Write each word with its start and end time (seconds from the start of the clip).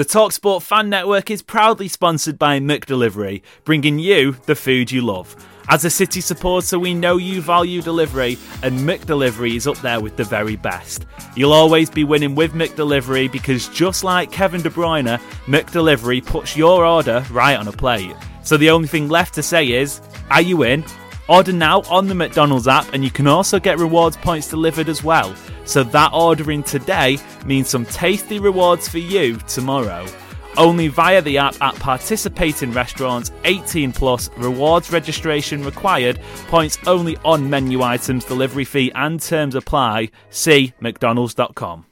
The 0.00 0.06
Talksport 0.06 0.62
Fan 0.62 0.88
Network 0.88 1.30
is 1.30 1.42
proudly 1.42 1.86
sponsored 1.86 2.38
by 2.38 2.58
McDelivery, 2.58 3.42
bringing 3.64 3.98
you 3.98 4.32
the 4.46 4.54
food 4.54 4.90
you 4.90 5.02
love. 5.02 5.36
As 5.68 5.84
a 5.84 5.90
City 5.90 6.22
supporter, 6.22 6.78
we 6.78 6.94
know 6.94 7.18
you 7.18 7.42
value 7.42 7.82
delivery, 7.82 8.38
and 8.62 8.80
McDelivery 8.80 9.56
is 9.56 9.66
up 9.66 9.76
there 9.82 10.00
with 10.00 10.16
the 10.16 10.24
very 10.24 10.56
best. 10.56 11.04
You'll 11.36 11.52
always 11.52 11.90
be 11.90 12.04
winning 12.04 12.34
with 12.34 12.54
McDelivery 12.54 13.30
because 13.30 13.68
just 13.68 14.02
like 14.02 14.32
Kevin 14.32 14.62
De 14.62 14.70
Bruyne, 14.70 15.20
McDelivery 15.44 16.24
puts 16.24 16.56
your 16.56 16.86
order 16.86 17.22
right 17.30 17.58
on 17.58 17.68
a 17.68 17.72
plate. 17.72 18.16
So 18.42 18.56
the 18.56 18.70
only 18.70 18.88
thing 18.88 19.10
left 19.10 19.34
to 19.34 19.42
say 19.42 19.70
is, 19.70 20.00
are 20.30 20.40
you 20.40 20.62
in? 20.62 20.82
Order 21.30 21.52
now 21.52 21.82
on 21.82 22.08
the 22.08 22.14
McDonald's 22.16 22.66
app, 22.66 22.92
and 22.92 23.04
you 23.04 23.10
can 23.12 23.28
also 23.28 23.60
get 23.60 23.78
rewards 23.78 24.16
points 24.16 24.50
delivered 24.50 24.88
as 24.88 25.04
well. 25.04 25.32
So 25.64 25.84
that 25.84 26.10
ordering 26.12 26.64
today 26.64 27.18
means 27.46 27.68
some 27.68 27.86
tasty 27.86 28.40
rewards 28.40 28.88
for 28.88 28.98
you 28.98 29.36
tomorrow. 29.46 30.04
Only 30.56 30.88
via 30.88 31.22
the 31.22 31.38
app 31.38 31.54
at 31.62 31.76
participating 31.76 32.72
restaurants, 32.72 33.30
18 33.44 33.92
plus, 33.92 34.28
rewards 34.38 34.90
registration 34.90 35.64
required, 35.64 36.18
points 36.48 36.78
only 36.88 37.16
on 37.18 37.48
menu 37.48 37.80
items, 37.80 38.24
delivery 38.24 38.64
fee 38.64 38.90
and 38.96 39.22
terms 39.22 39.54
apply. 39.54 40.10
See 40.30 40.74
McDonald's.com. 40.80 41.86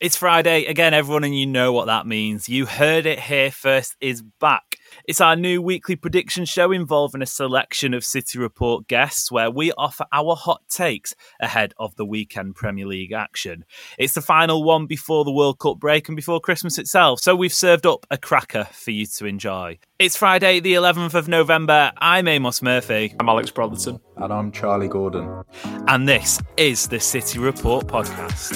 It's 0.00 0.16
Friday 0.16 0.64
again, 0.64 0.94
everyone, 0.94 1.24
and 1.24 1.38
you 1.38 1.46
know 1.46 1.74
what 1.74 1.86
that 1.86 2.06
means. 2.06 2.48
You 2.48 2.64
heard 2.64 3.04
it 3.04 3.20
here 3.20 3.50
first 3.50 3.94
is 4.00 4.22
back. 4.22 4.78
It's 5.06 5.20
our 5.20 5.36
new 5.36 5.60
weekly 5.60 5.96
prediction 5.96 6.46
show 6.46 6.72
involving 6.72 7.20
a 7.20 7.26
selection 7.26 7.92
of 7.92 8.06
City 8.06 8.38
Report 8.38 8.88
guests 8.88 9.30
where 9.30 9.50
we 9.50 9.70
offer 9.72 10.06
our 10.12 10.34
hot 10.34 10.62
takes 10.70 11.14
ahead 11.40 11.74
of 11.76 11.94
the 11.96 12.06
weekend 12.06 12.54
Premier 12.54 12.86
League 12.86 13.12
action. 13.12 13.66
It's 13.98 14.14
the 14.14 14.22
final 14.22 14.64
one 14.64 14.86
before 14.86 15.26
the 15.26 15.30
World 15.30 15.58
Cup 15.58 15.78
break 15.78 16.08
and 16.08 16.16
before 16.16 16.40
Christmas 16.40 16.78
itself, 16.78 17.20
so 17.20 17.36
we've 17.36 17.52
served 17.52 17.84
up 17.84 18.06
a 18.10 18.16
cracker 18.16 18.64
for 18.72 18.92
you 18.92 19.04
to 19.04 19.26
enjoy. 19.26 19.78
It's 19.98 20.16
Friday, 20.16 20.60
the 20.60 20.72
11th 20.72 21.12
of 21.12 21.28
November. 21.28 21.92
I'm 21.98 22.26
Amos 22.26 22.62
Murphy. 22.62 23.14
I'm 23.20 23.28
Alex 23.28 23.50
Brotherton. 23.50 24.00
And 24.16 24.32
I'm 24.32 24.52
Charlie 24.52 24.88
Gordon. 24.88 25.44
And 25.86 26.08
this 26.08 26.40
is 26.56 26.88
the 26.88 26.98
City 26.98 27.38
Report 27.38 27.86
podcast. 27.86 28.52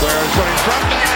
Guerrero's 0.00 0.62
front 0.62 1.07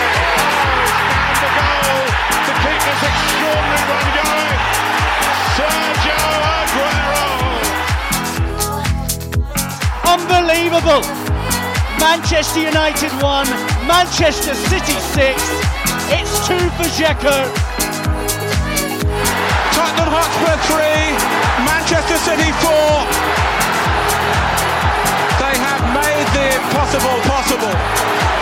Unbelievable. 10.13 11.03
Manchester 11.99 12.61
United 12.61 13.13
1, 13.23 13.47
Manchester 13.87 14.55
City 14.55 14.99
6. 15.15 15.73
It's 16.13 16.47
2 16.47 16.59
for 16.77 16.89
Dzeko. 16.93 17.37
Tottenham 19.73 20.11
Hotspur 20.13 20.57
3, 20.69 21.17
Manchester 21.65 22.19
City 22.29 22.51
4. 22.61 22.71
They 25.41 25.55
have 25.59 25.83
made 25.97 26.27
the 26.37 26.47
impossible 26.61 27.19
possible. 27.25 28.41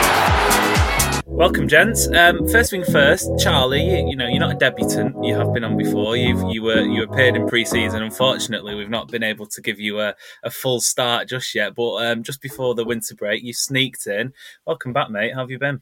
Welcome, 1.40 1.68
gents. 1.68 2.06
Um, 2.06 2.46
first 2.48 2.70
thing 2.70 2.84
first, 2.84 3.26
Charlie. 3.38 3.80
You, 3.80 4.10
you, 4.10 4.14
know 4.14 4.28
you're 4.28 4.40
not 4.40 4.56
a 4.56 4.58
debutant. 4.58 5.24
You 5.24 5.34
have 5.36 5.54
been 5.54 5.64
on 5.64 5.78
before. 5.78 6.14
You've 6.14 6.52
you 6.52 6.62
were 6.62 6.82
you 6.82 7.02
appeared 7.02 7.34
in 7.34 7.48
pre-season. 7.48 8.02
Unfortunately, 8.02 8.74
we've 8.74 8.90
not 8.90 9.08
been 9.08 9.22
able 9.22 9.46
to 9.46 9.62
give 9.62 9.80
you 9.80 10.00
a, 10.00 10.14
a 10.42 10.50
full 10.50 10.82
start 10.82 11.28
just 11.28 11.54
yet. 11.54 11.74
But 11.74 11.94
um, 11.94 12.22
just 12.22 12.42
before 12.42 12.74
the 12.74 12.84
winter 12.84 13.14
break, 13.14 13.42
you 13.42 13.54
sneaked 13.54 14.06
in. 14.06 14.34
Welcome 14.66 14.92
back, 14.92 15.08
mate. 15.08 15.32
How 15.32 15.40
have 15.40 15.50
you 15.50 15.58
been? 15.58 15.80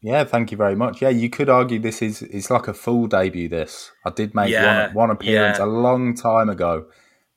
Yeah, 0.00 0.24
thank 0.24 0.52
you 0.52 0.56
very 0.56 0.74
much. 0.74 1.02
Yeah, 1.02 1.10
you 1.10 1.28
could 1.28 1.50
argue 1.50 1.78
this 1.78 2.00
is 2.00 2.22
it's 2.22 2.50
like 2.50 2.66
a 2.66 2.72
full 2.72 3.08
debut. 3.08 3.50
This 3.50 3.92
I 4.06 4.10
did 4.10 4.34
make 4.34 4.48
yeah, 4.48 4.86
one, 4.86 4.94
one 4.94 5.10
appearance 5.10 5.58
yeah. 5.58 5.66
a 5.66 5.66
long 5.66 6.14
time 6.14 6.48
ago, 6.48 6.86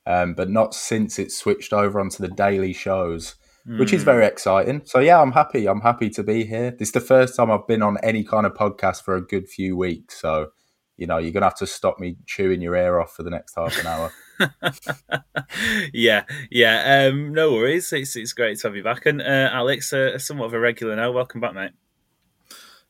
um, 0.06 0.32
but 0.32 0.48
not 0.48 0.74
since 0.74 1.18
it 1.18 1.30
switched 1.30 1.74
over 1.74 2.00
onto 2.00 2.22
the 2.22 2.34
daily 2.34 2.72
shows 2.72 3.34
mm. 3.66 3.78
which 3.78 3.92
is 3.92 4.02
very 4.02 4.26
exciting. 4.26 4.82
So 4.84 4.98
yeah, 4.98 5.20
I'm 5.20 5.32
happy. 5.32 5.66
I'm 5.66 5.80
happy 5.80 6.10
to 6.10 6.22
be 6.22 6.44
here. 6.44 6.70
This 6.70 6.88
is 6.88 6.92
the 6.92 7.00
first 7.00 7.36
time 7.36 7.50
I've 7.50 7.66
been 7.66 7.82
on 7.82 7.98
any 8.02 8.24
kind 8.24 8.46
of 8.46 8.54
podcast 8.54 9.02
for 9.02 9.16
a 9.16 9.20
good 9.20 9.48
few 9.48 9.76
weeks. 9.76 10.20
So 10.20 10.50
you 10.96 11.06
know, 11.06 11.18
you're 11.18 11.32
gonna 11.32 11.46
have 11.46 11.56
to 11.56 11.66
stop 11.66 11.98
me 11.98 12.16
chewing 12.26 12.60
your 12.60 12.76
ear 12.76 13.00
off 13.00 13.14
for 13.14 13.22
the 13.22 13.30
next 13.30 13.54
half 13.56 13.78
an 13.78 13.86
hour. 13.86 14.12
yeah, 15.92 16.24
yeah. 16.50 17.08
Um, 17.08 17.32
no 17.32 17.52
worries. 17.52 17.92
It's 17.92 18.14
it's 18.14 18.32
great 18.32 18.58
to 18.58 18.68
have 18.68 18.76
you 18.76 18.84
back. 18.84 19.06
And 19.06 19.20
uh, 19.20 19.50
Alex, 19.52 19.92
uh, 19.92 20.18
somewhat 20.18 20.46
of 20.46 20.54
a 20.54 20.60
regular 20.60 20.94
now. 20.94 21.10
Welcome 21.10 21.40
back, 21.40 21.54
mate. 21.54 21.72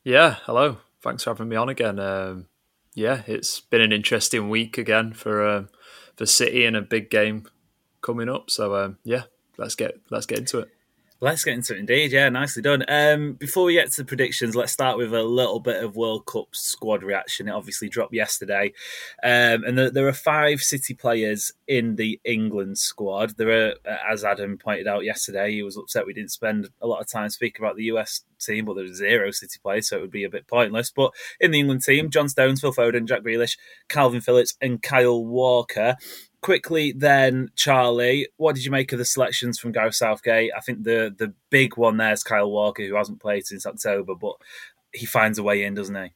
Yeah, 0.03 0.35
hello. 0.43 0.77
Thanks 1.01 1.23
for 1.23 1.31
having 1.31 1.49
me 1.49 1.55
on 1.55 1.69
again. 1.69 1.97
Um, 1.99 2.47
yeah, 2.93 3.23
it's 3.25 3.61
been 3.61 3.81
an 3.81 3.91
interesting 3.91 4.49
week 4.49 4.77
again 4.77 5.13
for 5.13 5.47
um, 5.47 5.69
for 6.15 6.25
City 6.25 6.65
and 6.65 6.75
a 6.75 6.81
big 6.81 7.09
game 7.09 7.47
coming 8.01 8.29
up. 8.29 8.49
So 8.49 8.75
um, 8.75 8.97
yeah, 9.03 9.23
let's 9.63 9.75
get 9.75 9.99
let's 10.11 10.25
get 10.25 10.39
into 10.39 10.59
it. 10.59 10.69
Let's 11.23 11.45
get 11.45 11.53
into 11.53 11.73
it 11.73 11.79
indeed. 11.79 12.11
Yeah, 12.11 12.27
nicely 12.27 12.61
done. 12.61 12.83
Um, 12.89 13.35
before 13.35 13.63
we 13.63 13.75
get 13.75 13.89
to 13.93 14.01
the 14.01 14.05
predictions, 14.05 14.57
let's 14.57 14.73
start 14.73 14.97
with 14.97 15.13
a 15.13 15.23
little 15.23 15.61
bit 15.61 15.81
of 15.81 15.95
World 15.95 16.25
Cup 16.25 16.47
squad 16.51 17.01
reaction. 17.01 17.47
It 17.47 17.53
obviously 17.53 17.87
dropped 17.87 18.13
yesterday. 18.13 18.73
Um, 19.23 19.63
and 19.63 19.77
the, 19.77 19.89
there 19.89 20.05
are 20.05 20.11
five 20.11 20.61
City 20.61 20.93
players 20.93 21.53
in 21.65 21.95
the 21.95 22.19
England 22.25 22.77
squad. 22.77 23.37
There 23.37 23.69
are, 23.69 23.73
as 24.11 24.25
Adam 24.25 24.57
pointed 24.57 24.85
out 24.85 25.05
yesterday, 25.05 25.53
he 25.53 25.63
was 25.63 25.77
upset 25.77 26.05
we 26.05 26.11
didn't 26.11 26.31
spend 26.31 26.67
a 26.81 26.87
lot 26.87 26.99
of 26.99 27.07
time 27.07 27.29
speaking 27.29 27.63
about 27.63 27.77
the 27.77 27.85
US 27.85 28.25
team, 28.37 28.65
but 28.65 28.73
there 28.73 28.83
was 28.83 28.97
zero 28.97 29.31
City 29.31 29.59
players, 29.63 29.87
so 29.87 29.99
it 29.99 30.01
would 30.01 30.11
be 30.11 30.25
a 30.25 30.29
bit 30.29 30.45
pointless. 30.45 30.91
But 30.91 31.13
in 31.39 31.51
the 31.51 31.59
England 31.59 31.83
team, 31.83 32.09
John 32.09 32.27
Stones, 32.27 32.59
Phil 32.59 32.73
Foden, 32.73 33.07
Jack 33.07 33.21
Grealish, 33.21 33.57
Kalvin 33.87 34.21
Phillips, 34.21 34.55
and 34.59 34.81
Kyle 34.81 35.23
Walker 35.23 35.95
quickly 36.43 36.91
then, 36.91 37.49
Charlie, 37.55 38.27
what 38.37 38.53
did 38.53 38.65
you 38.65 38.71
make 38.71 38.91
of 38.91 38.99
the 38.99 39.05
selections 39.05 39.57
from 39.57 39.71
Gareth 39.71 39.95
Southgate? 39.95 40.51
I 40.55 40.59
think 40.59 40.83
the 40.83 41.13
the 41.17 41.33
big 41.49 41.77
one 41.77 41.97
there 41.97 42.13
is 42.13 42.23
Kyle 42.23 42.51
Walker, 42.51 42.85
who 42.85 42.95
hasn't 42.95 43.21
played 43.21 43.47
since 43.47 43.65
October, 43.65 44.13
but 44.13 44.35
he 44.93 45.07
finds 45.07 45.39
a 45.39 45.43
way 45.43 45.63
in, 45.63 45.73
doesn't 45.73 45.95
he? 45.95 46.11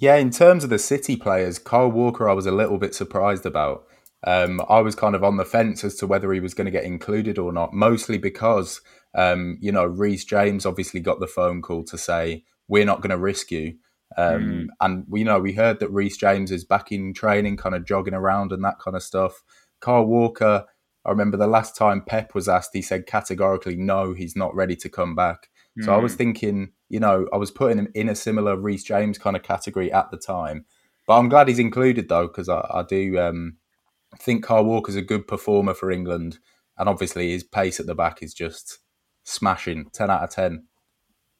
Yeah, 0.00 0.16
in 0.16 0.30
terms 0.30 0.62
of 0.62 0.70
the 0.70 0.78
City 0.78 1.16
players, 1.16 1.58
Kyle 1.58 1.90
Walker, 1.90 2.28
I 2.28 2.32
was 2.32 2.46
a 2.46 2.52
little 2.52 2.78
bit 2.78 2.94
surprised 2.94 3.46
about. 3.46 3.86
Um, 4.26 4.62
I 4.68 4.80
was 4.80 4.94
kind 4.94 5.14
of 5.14 5.22
on 5.22 5.36
the 5.36 5.44
fence 5.44 5.84
as 5.84 5.96
to 5.96 6.06
whether 6.06 6.32
he 6.32 6.40
was 6.40 6.54
going 6.54 6.64
to 6.64 6.70
get 6.70 6.84
included 6.84 7.38
or 7.38 7.52
not, 7.52 7.74
mostly 7.74 8.16
because, 8.16 8.80
um, 9.14 9.58
you 9.60 9.70
know, 9.70 9.84
Reece 9.84 10.24
James 10.24 10.64
obviously 10.64 11.00
got 11.00 11.20
the 11.20 11.26
phone 11.26 11.60
call 11.60 11.84
to 11.84 11.98
say, 11.98 12.44
we're 12.66 12.86
not 12.86 13.02
going 13.02 13.10
to 13.10 13.18
risk 13.18 13.50
you. 13.50 13.74
Um, 14.16 14.42
mm. 14.42 14.66
And 14.80 15.04
we 15.08 15.20
you 15.20 15.24
know 15.24 15.40
we 15.40 15.52
heard 15.52 15.80
that 15.80 15.90
Reece 15.90 16.16
James 16.16 16.50
is 16.50 16.64
back 16.64 16.92
in 16.92 17.14
training, 17.14 17.56
kind 17.56 17.74
of 17.74 17.84
jogging 17.84 18.14
around 18.14 18.52
and 18.52 18.64
that 18.64 18.78
kind 18.78 18.96
of 18.96 19.02
stuff. 19.02 19.42
Carl 19.84 20.06
Walker, 20.06 20.64
I 21.04 21.10
remember 21.10 21.36
the 21.36 21.46
last 21.46 21.76
time 21.76 22.02
Pep 22.02 22.34
was 22.34 22.48
asked, 22.48 22.70
he 22.72 22.80
said 22.80 23.06
categorically 23.06 23.76
no, 23.76 24.14
he's 24.14 24.34
not 24.34 24.54
ready 24.54 24.74
to 24.76 24.88
come 24.88 25.14
back. 25.14 25.50
Mm. 25.78 25.84
So 25.84 25.92
I 25.92 25.98
was 25.98 26.12
hmm. 26.12 26.18
thinking, 26.18 26.72
you 26.88 27.00
know, 27.00 27.28
I 27.34 27.36
was 27.36 27.50
putting 27.50 27.78
him 27.78 27.88
in 27.94 28.08
a 28.08 28.14
similar 28.14 28.56
Reece 28.56 28.84
James 28.84 29.18
kind 29.18 29.36
of 29.36 29.42
category 29.42 29.92
at 29.92 30.10
the 30.10 30.16
time. 30.16 30.64
But 31.06 31.18
I'm 31.18 31.28
glad 31.28 31.48
he's 31.48 31.58
included 31.58 32.08
though, 32.08 32.28
because 32.28 32.48
I, 32.48 32.66
I, 32.72 32.82
do 32.88 33.18
um, 33.18 33.58
think 34.18 34.42
Carl 34.42 34.64
Walker's 34.64 34.96
a 34.96 35.02
good 35.02 35.28
performer 35.28 35.74
for 35.74 35.90
England, 35.90 36.38
and 36.78 36.88
obviously 36.88 37.32
his 37.32 37.44
pace 37.44 37.78
at 37.78 37.86
the 37.86 37.94
back 37.94 38.22
is 38.22 38.32
just 38.32 38.78
smashing, 39.24 39.90
ten 39.92 40.10
out 40.10 40.22
of 40.22 40.30
ten. 40.30 40.64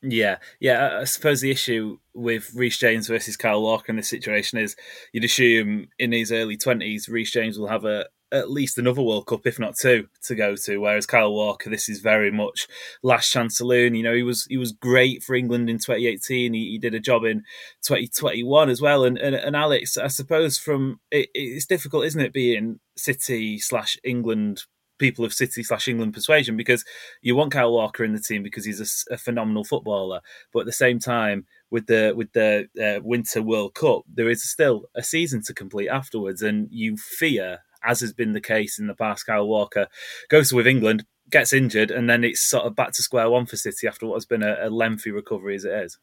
Yeah, 0.02 0.36
yeah. 0.60 0.98
I 1.00 1.04
suppose 1.04 1.40
the 1.40 1.50
issue 1.50 1.96
with 2.12 2.52
Reece 2.54 2.76
James 2.76 3.08
versus 3.08 3.38
Kyle 3.38 3.62
Walker 3.62 3.86
in 3.88 3.96
this 3.96 4.10
situation 4.10 4.58
is 4.58 4.76
you'd 5.14 5.24
assume 5.24 5.88
in 5.98 6.12
his 6.12 6.30
early 6.30 6.58
twenties, 6.58 7.08
Reece 7.08 7.30
James 7.30 7.58
will 7.58 7.68
have 7.68 7.86
a 7.86 8.04
at 8.34 8.50
least 8.50 8.78
another 8.78 9.00
World 9.00 9.26
Cup, 9.26 9.46
if 9.46 9.58
not 9.58 9.76
two, 9.76 10.08
to 10.24 10.34
go 10.34 10.56
to. 10.56 10.78
Whereas 10.78 11.06
Kyle 11.06 11.32
Walker, 11.32 11.70
this 11.70 11.88
is 11.88 12.00
very 12.00 12.30
much 12.30 12.66
last 13.02 13.30
chance 13.30 13.58
saloon. 13.58 13.94
You 13.94 14.02
know, 14.02 14.14
he 14.14 14.22
was 14.22 14.44
he 14.46 14.56
was 14.56 14.72
great 14.72 15.22
for 15.22 15.34
England 15.34 15.70
in 15.70 15.78
2018. 15.78 16.52
He, 16.52 16.70
he 16.72 16.78
did 16.78 16.94
a 16.94 17.00
job 17.00 17.24
in 17.24 17.44
2021 17.82 18.68
as 18.68 18.80
well. 18.80 19.04
And 19.04 19.16
and, 19.16 19.34
and 19.34 19.56
Alex, 19.56 19.96
I 19.96 20.08
suppose 20.08 20.58
from 20.58 21.00
it, 21.10 21.30
it's 21.32 21.66
difficult, 21.66 22.06
isn't 22.06 22.20
it, 22.20 22.32
being 22.32 22.80
City 22.96 23.58
slash 23.58 23.96
England 24.04 24.64
people 24.98 25.24
of 25.24 25.32
City 25.32 25.62
slash 25.62 25.88
England 25.88 26.14
persuasion 26.14 26.56
because 26.56 26.84
you 27.20 27.34
want 27.34 27.52
Kyle 27.52 27.72
Walker 27.72 28.04
in 28.04 28.12
the 28.12 28.20
team 28.20 28.42
because 28.42 28.64
he's 28.64 28.80
a, 28.80 29.14
a, 29.14 29.18
phenomenal 29.18 29.64
footballer, 29.64 30.20
but 30.52 30.60
at 30.60 30.66
the 30.66 30.72
same 30.72 30.98
time, 30.98 31.46
with 31.70 31.86
the 31.86 32.12
with 32.16 32.32
the 32.32 32.68
uh, 32.80 33.00
Winter 33.02 33.42
World 33.42 33.74
Cup, 33.74 34.02
there 34.12 34.28
is 34.28 34.48
still 34.48 34.84
a 34.94 35.02
season 35.02 35.42
to 35.46 35.54
complete 35.54 35.88
afterwards, 35.88 36.42
and 36.42 36.68
you 36.70 36.96
fear 36.96 37.58
as 37.84 38.00
has 38.00 38.12
been 38.12 38.32
the 38.32 38.40
case 38.40 38.78
in 38.78 38.86
the 38.86 38.94
past. 38.94 39.26
Kyle 39.26 39.46
Walker 39.46 39.88
goes 40.28 40.52
with 40.52 40.66
England, 40.66 41.04
gets 41.30 41.52
injured, 41.52 41.90
and 41.90 42.08
then 42.08 42.24
it's 42.24 42.40
sort 42.40 42.64
of 42.64 42.76
back 42.76 42.92
to 42.92 43.02
square 43.02 43.30
one 43.30 43.46
for 43.46 43.56
City 43.56 43.86
after 43.86 44.06
what 44.06 44.16
has 44.16 44.26
been 44.26 44.42
a, 44.42 44.56
a 44.62 44.70
lengthy 44.70 45.10
recovery 45.10 45.54
as 45.54 45.64
it 45.64 45.72
is. 45.72 45.98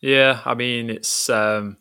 Yeah, 0.00 0.40
I 0.44 0.54
mean, 0.54 0.90
it's 0.90 1.28
um, 1.28 1.76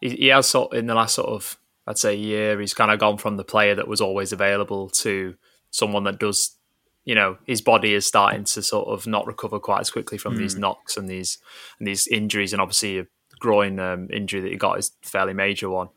he, 0.00 0.10
he, 0.10 0.26
has 0.28 0.48
sort 0.48 0.74
in 0.74 0.86
the 0.86 0.94
last 0.94 1.14
sort 1.14 1.28
of 1.28 1.58
I'd 1.86 1.98
say 1.98 2.14
year, 2.14 2.60
he's 2.60 2.74
kind 2.74 2.90
of 2.90 2.98
gone 2.98 3.18
from 3.18 3.36
the 3.36 3.44
player 3.44 3.74
that 3.74 3.88
was 3.88 4.00
always 4.00 4.32
available 4.32 4.88
to 4.90 5.36
someone 5.70 6.04
that 6.04 6.18
does. 6.18 6.56
You 7.04 7.14
know, 7.14 7.36
his 7.46 7.60
body 7.60 7.92
is 7.92 8.06
starting 8.06 8.44
to 8.44 8.62
sort 8.62 8.88
of 8.88 9.06
not 9.06 9.26
recover 9.26 9.60
quite 9.60 9.80
as 9.80 9.90
quickly 9.90 10.16
from 10.16 10.34
mm. 10.34 10.38
these 10.38 10.56
knocks 10.56 10.96
and 10.96 11.08
these 11.08 11.38
and 11.78 11.86
these 11.86 12.06
injuries, 12.06 12.52
and 12.52 12.62
obviously 12.62 13.00
a 13.00 13.06
groin 13.38 13.78
um, 13.78 14.08
injury 14.10 14.40
that 14.40 14.50
he 14.50 14.56
got 14.56 14.78
is 14.78 14.92
a 15.04 15.08
fairly 15.08 15.34
major 15.34 15.68
one 15.68 15.88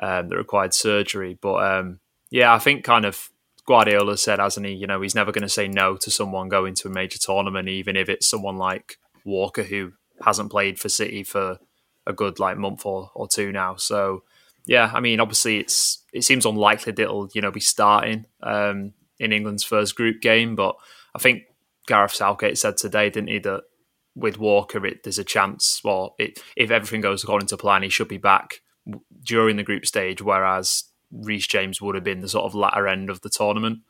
um, 0.00 0.28
that 0.28 0.36
required 0.36 0.74
surgery. 0.74 1.38
But 1.40 1.62
um, 1.62 2.00
yeah, 2.30 2.52
I 2.52 2.58
think 2.58 2.84
kind 2.84 3.04
of 3.04 3.30
Guardiola 3.66 4.16
said, 4.16 4.38
hasn't 4.38 4.66
he? 4.66 4.72
You 4.72 4.86
know, 4.86 5.00
he's 5.00 5.14
never 5.14 5.32
going 5.32 5.42
to 5.42 5.48
say 5.48 5.68
no 5.68 5.96
to 5.96 6.10
someone 6.10 6.48
going 6.48 6.74
to 6.74 6.88
a 6.88 6.90
major 6.90 7.18
tournament, 7.18 7.68
even 7.68 7.96
if 7.96 8.08
it's 8.08 8.28
someone 8.28 8.56
like 8.56 8.98
Walker 9.24 9.64
who 9.64 9.92
hasn't 10.24 10.50
played 10.50 10.78
for 10.78 10.88
City 10.88 11.22
for 11.22 11.58
a 12.06 12.12
good 12.12 12.38
like 12.38 12.56
month 12.56 12.86
or, 12.86 13.10
or 13.14 13.26
two 13.28 13.52
now. 13.52 13.76
So 13.76 14.22
yeah, 14.66 14.90
I 14.92 15.00
mean, 15.00 15.20
obviously 15.20 15.58
it's 15.58 16.02
it 16.12 16.22
seems 16.22 16.46
unlikely 16.46 16.92
that 16.92 17.02
it'll 17.02 17.28
you 17.34 17.40
know 17.40 17.50
be 17.50 17.60
starting 17.60 18.26
um, 18.42 18.92
in 19.18 19.32
England's 19.32 19.64
first 19.64 19.96
group 19.96 20.20
game, 20.20 20.56
but 20.56 20.76
I 21.14 21.18
think 21.18 21.44
Gareth 21.86 22.14
Southgate 22.14 22.58
said 22.58 22.76
today, 22.76 23.10
didn't 23.10 23.28
he, 23.28 23.38
that 23.40 23.62
with 24.14 24.38
Walker, 24.38 24.84
it, 24.84 25.04
there's 25.04 25.18
a 25.18 25.24
chance. 25.24 25.80
Well, 25.84 26.14
it, 26.18 26.40
if 26.56 26.70
everything 26.70 27.00
goes 27.00 27.22
according 27.22 27.48
to 27.48 27.56
plan, 27.56 27.82
he 27.82 27.88
should 27.88 28.08
be 28.08 28.18
back 28.18 28.60
during 29.22 29.56
the 29.56 29.62
group 29.62 29.86
stage, 29.86 30.20
whereas 30.20 30.84
Reece 31.10 31.46
James 31.46 31.80
would 31.80 31.94
have 31.94 32.04
been 32.04 32.20
the 32.20 32.28
sort 32.28 32.44
of 32.44 32.54
latter 32.54 32.88
end 32.88 33.10
of 33.10 33.20
the 33.20 33.30
tournament. 33.30 33.80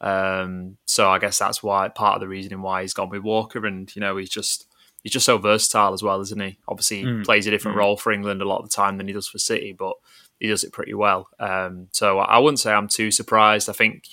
Um, 0.00 0.76
so 0.84 1.08
I 1.08 1.18
guess 1.18 1.38
that's 1.38 1.62
why 1.62 1.88
part 1.88 2.16
of 2.16 2.20
the 2.20 2.28
reasoning 2.28 2.62
why 2.62 2.82
he's 2.82 2.94
gone 2.94 3.08
with 3.08 3.22
Walker, 3.22 3.64
and 3.66 3.94
you 3.94 4.00
know 4.00 4.16
he's 4.16 4.30
just 4.30 4.66
he's 5.02 5.12
just 5.12 5.26
so 5.26 5.38
versatile 5.38 5.94
as 5.94 6.02
well, 6.02 6.20
isn't 6.20 6.40
he? 6.40 6.58
Obviously, 6.68 6.98
he 6.98 7.04
mm. 7.04 7.24
plays 7.24 7.46
a 7.46 7.50
different 7.50 7.76
mm. 7.76 7.80
role 7.80 7.96
for 7.96 8.12
England 8.12 8.42
a 8.42 8.48
lot 8.48 8.58
of 8.58 8.68
the 8.68 8.74
time 8.74 8.98
than 8.98 9.06
he 9.06 9.12
does 9.12 9.28
for 9.28 9.38
City, 9.38 9.72
but 9.72 9.94
he 10.38 10.48
does 10.48 10.64
it 10.64 10.72
pretty 10.72 10.94
well. 10.94 11.28
Um, 11.38 11.88
so 11.92 12.18
I 12.18 12.38
wouldn't 12.38 12.60
say 12.60 12.72
I'm 12.72 12.88
too 12.88 13.10
surprised. 13.10 13.70
I 13.70 13.72
think 13.72 14.04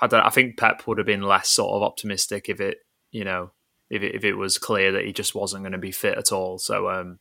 I, 0.00 0.06
I, 0.10 0.30
think 0.30 0.56
Pep 0.56 0.86
would 0.86 0.98
have 0.98 1.06
been 1.06 1.22
less 1.22 1.48
sort 1.48 1.74
of 1.74 1.82
optimistic 1.82 2.48
if 2.48 2.60
it, 2.60 2.78
you 3.10 3.24
know, 3.24 3.50
if 3.90 4.02
it, 4.02 4.14
if 4.14 4.24
it 4.24 4.34
was 4.34 4.58
clear 4.58 4.92
that 4.92 5.04
he 5.04 5.12
just 5.12 5.34
wasn't 5.34 5.62
going 5.62 5.72
to 5.72 5.78
be 5.78 5.92
fit 5.92 6.16
at 6.16 6.32
all. 6.32 6.58
So 6.58 6.88
um, 6.88 7.18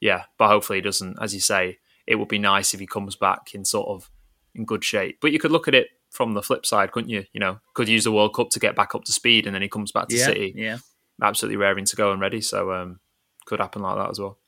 yeah, 0.00 0.24
but 0.38 0.48
hopefully 0.48 0.78
he 0.78 0.82
doesn't. 0.82 1.18
As 1.20 1.34
you 1.34 1.40
say, 1.40 1.78
it 2.06 2.16
would 2.16 2.28
be 2.28 2.38
nice 2.38 2.74
if 2.74 2.80
he 2.80 2.86
comes 2.86 3.16
back 3.16 3.54
in 3.54 3.64
sort 3.64 3.88
of 3.88 4.10
in 4.54 4.64
good 4.64 4.84
shape. 4.84 5.18
But 5.20 5.32
you 5.32 5.38
could 5.38 5.52
look 5.52 5.68
at 5.68 5.74
it 5.74 5.88
from 6.10 6.34
the 6.34 6.42
flip 6.42 6.66
side, 6.66 6.92
couldn't 6.92 7.10
you? 7.10 7.24
You 7.32 7.40
know, 7.40 7.60
could 7.74 7.88
use 7.88 8.04
the 8.04 8.12
World 8.12 8.34
Cup 8.34 8.50
to 8.50 8.60
get 8.60 8.76
back 8.76 8.94
up 8.94 9.04
to 9.04 9.12
speed, 9.12 9.46
and 9.46 9.54
then 9.54 9.62
he 9.62 9.68
comes 9.68 9.92
back 9.92 10.08
to 10.08 10.16
yeah, 10.16 10.24
City, 10.24 10.52
yeah, 10.56 10.78
absolutely 11.22 11.56
raring 11.56 11.84
to 11.86 11.96
go 11.96 12.12
and 12.12 12.20
ready. 12.20 12.40
So 12.40 12.72
um, 12.72 13.00
could 13.46 13.60
happen 13.60 13.82
like 13.82 13.96
that 13.96 14.10
as 14.10 14.20
well 14.20 14.38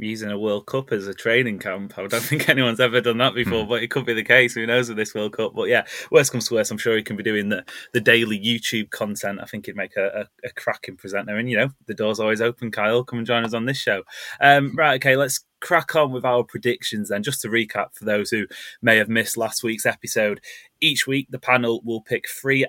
using 0.00 0.30
a 0.30 0.38
World 0.38 0.66
Cup 0.66 0.92
as 0.92 1.06
a 1.06 1.14
training 1.14 1.58
camp. 1.58 1.98
I 1.98 2.06
don't 2.06 2.20
think 2.22 2.48
anyone's 2.48 2.80
ever 2.80 3.00
done 3.00 3.18
that 3.18 3.34
before, 3.34 3.62
hmm. 3.62 3.68
but 3.68 3.82
it 3.82 3.90
could 3.90 4.06
be 4.06 4.14
the 4.14 4.24
case. 4.24 4.54
Who 4.54 4.66
knows 4.66 4.88
with 4.88 4.96
this 4.96 5.14
World 5.14 5.32
Cup? 5.32 5.52
But 5.54 5.68
yeah, 5.68 5.84
worst 6.10 6.32
comes 6.32 6.48
to 6.48 6.54
worst, 6.54 6.70
I'm 6.70 6.78
sure 6.78 6.96
he 6.96 7.02
can 7.02 7.16
be 7.16 7.22
doing 7.22 7.48
the, 7.48 7.64
the 7.92 8.00
daily 8.00 8.38
YouTube 8.38 8.90
content. 8.90 9.40
I 9.40 9.46
think 9.46 9.66
he'd 9.66 9.76
make 9.76 9.96
a, 9.96 10.06
a, 10.44 10.48
a 10.48 10.50
cracking 10.52 10.96
presenter. 10.96 11.36
And, 11.36 11.50
you 11.50 11.58
know, 11.58 11.70
the 11.86 11.94
door's 11.94 12.20
always 12.20 12.40
open, 12.40 12.70
Kyle. 12.70 13.04
Come 13.04 13.18
and 13.18 13.26
join 13.26 13.44
us 13.44 13.54
on 13.54 13.66
this 13.66 13.78
show. 13.78 14.02
Um, 14.40 14.74
right, 14.76 14.94
okay, 14.96 15.16
let's 15.16 15.44
crack 15.60 15.94
on 15.94 16.12
with 16.12 16.24
our 16.24 16.42
predictions 16.44 17.08
then. 17.08 17.22
Just 17.22 17.42
to 17.42 17.48
recap 17.48 17.94
for 17.94 18.04
those 18.04 18.30
who 18.30 18.46
may 18.82 18.96
have 18.96 19.08
missed 19.08 19.36
last 19.36 19.62
week's 19.62 19.86
episode, 19.86 20.40
each 20.80 21.06
week 21.06 21.28
the 21.30 21.38
panel 21.38 21.80
will 21.84 22.00
pick 22.00 22.28
three 22.28 22.66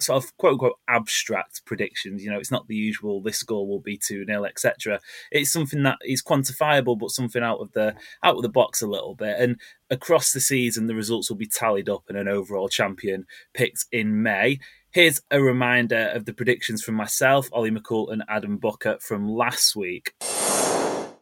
sort 0.00 0.22
of 0.22 0.36
quote 0.36 0.52
unquote 0.52 0.78
abstract 0.88 1.64
predictions. 1.64 2.24
You 2.24 2.30
know, 2.30 2.38
it's 2.38 2.50
not 2.50 2.68
the 2.68 2.74
usual 2.74 3.20
this 3.20 3.38
score 3.38 3.66
will 3.66 3.80
be 3.80 3.96
2 3.96 4.24
0, 4.24 4.44
etc. 4.44 5.00
It's 5.30 5.50
something 5.50 5.82
that 5.82 5.98
is 6.04 6.22
quantifiable, 6.22 6.98
but 6.98 7.10
something 7.10 7.42
out 7.42 7.58
of 7.58 7.72
the 7.72 7.94
out 8.22 8.36
of 8.36 8.42
the 8.42 8.48
box 8.48 8.82
a 8.82 8.86
little 8.86 9.14
bit. 9.14 9.38
And 9.38 9.60
across 9.90 10.32
the 10.32 10.40
season, 10.40 10.86
the 10.86 10.94
results 10.94 11.30
will 11.30 11.36
be 11.36 11.46
tallied 11.46 11.88
up 11.88 12.04
and 12.08 12.16
an 12.16 12.28
overall 12.28 12.68
champion 12.68 13.26
picked 13.54 13.86
in 13.92 14.22
May. 14.22 14.60
Here's 14.90 15.20
a 15.30 15.40
reminder 15.40 16.10
of 16.14 16.24
the 16.24 16.32
predictions 16.32 16.82
from 16.82 16.94
myself, 16.94 17.48
Ollie 17.52 17.70
McCool, 17.70 18.10
and 18.10 18.22
Adam 18.28 18.56
Booker 18.56 18.96
from 19.00 19.28
last 19.28 19.76
week. 19.76 20.14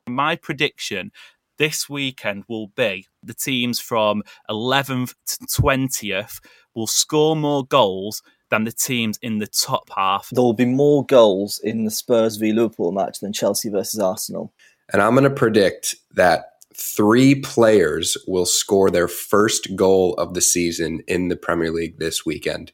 My 0.09 0.37
prediction 0.37 1.11
this 1.59 1.89
weekend 1.89 2.45
will 2.49 2.69
be 2.69 3.07
the 3.23 3.35
teams 3.35 3.81
from 3.81 4.23
11th 4.49 5.15
to 5.27 5.39
20th 5.61 6.41
will 6.75 6.87
score 6.87 7.35
more 7.35 7.65
goals 7.67 8.23
than 8.51 8.65
the 8.65 8.73
teams 8.73 9.19
in 9.21 9.39
the 9.39 9.49
top 9.49 9.91
half. 9.97 10.29
There 10.31 10.45
will 10.45 10.53
be 10.53 10.65
more 10.65 11.05
goals 11.05 11.61
in 11.65 11.85
the 11.85 11.91
Spurs 11.91 12.37
v 12.37 12.53
Liverpool 12.53 12.93
match 12.93 13.19
than 13.19 13.33
Chelsea 13.33 13.69
versus 13.69 13.99
Arsenal. 13.99 14.53
And 14.93 15.03
I'm 15.03 15.15
going 15.15 15.25
to 15.25 15.31
predict 15.31 15.97
that 16.15 16.53
three 16.77 17.35
players 17.35 18.17
will 18.29 18.47
score 18.47 18.91
their 18.91 19.09
first 19.09 19.75
goal 19.75 20.15
of 20.15 20.35
the 20.35 20.41
season 20.41 21.01
in 21.09 21.29
the 21.29 21.37
Premier 21.37 21.73
League 21.73 21.99
this 21.99 22.25
weekend. 22.25 22.73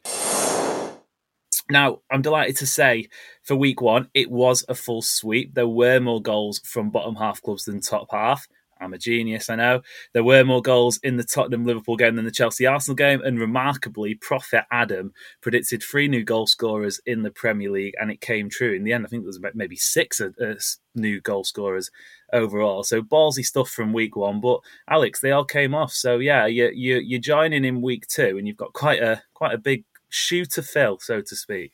Now, 1.73 2.01
I'm 2.11 2.23
delighted 2.23 2.57
to 2.59 2.67
say 2.67 3.09
for 3.45 3.57
week 3.57 3.81
one, 3.81 4.09
it 4.13 4.31
was 4.31 4.65
a 4.69 4.75
full 4.75 5.01
sweep. 5.01 5.55
There 5.55 5.67
were 5.67 6.01
more 6.01 6.21
goals 6.21 6.61
from 6.65 6.91
bottom 6.91 7.17
half 7.17 7.41
clubs 7.41 7.65
than 7.65 7.81
top 7.81 8.09
half. 8.11 8.47
I'm 8.79 8.93
a 8.93 8.99
genius, 8.99 9.49
I 9.49 9.55
know. 9.55 9.81
There 10.13 10.25
were 10.25 10.45
more 10.45 10.61
goals 10.61 10.99
in 11.03 11.17
the 11.17 11.25
Tottenham 11.25 11.65
Liverpool 11.65 11.97
game 11.97 12.17
than 12.17 12.25
the 12.25 12.31
Chelsea 12.31 12.67
Arsenal 12.67 12.97
game, 12.97 13.23
and 13.23 13.39
remarkably, 13.39 14.17
Prophet 14.17 14.65
Adam 14.73 15.13
predicted 15.41 15.83
three 15.83 16.09
new 16.09 16.25
goal 16.25 16.47
scorers 16.47 17.01
in 17.07 17.23
the 17.23 17.31
Premier 17.31 17.71
League, 17.71 17.95
and 18.01 18.11
it 18.11 18.21
came 18.21 18.51
true. 18.51 18.75
In 18.75 18.85
the 18.85 18.93
end, 18.93 19.07
I 19.07 19.09
think 19.09 19.23
there 19.23 19.29
was 19.29 19.41
maybe 19.55 19.77
six 19.77 20.21
uh, 20.21 20.31
new 20.95 21.21
goal 21.21 21.45
scorers 21.45 21.91
overall. 22.33 22.83
So 22.83 23.03
ballsy 23.03 23.45
stuff 23.45 23.71
from 23.71 23.93
week 23.93 24.17
one, 24.17 24.41
but 24.41 24.61
Alex, 24.91 25.21
they 25.21 25.31
all 25.31 25.45
came 25.45 25.75
off. 25.75 25.93
So 25.93 26.19
yeah, 26.19 26.47
you, 26.47 26.71
you, 26.75 26.97
you're 26.97 27.21
joining 27.21 27.65
in 27.65 27.83
week 27.83 28.07
two, 28.09 28.37
and 28.37 28.49
you've 28.49 28.57
got 28.57 28.73
quite 28.73 29.03
a 29.03 29.23
quite 29.33 29.55
a 29.55 29.59
big 29.59 29.85
shoe 30.13 30.45
to 30.45 30.63
fill, 30.63 30.99
so 31.01 31.21
to 31.21 31.35
speak. 31.37 31.73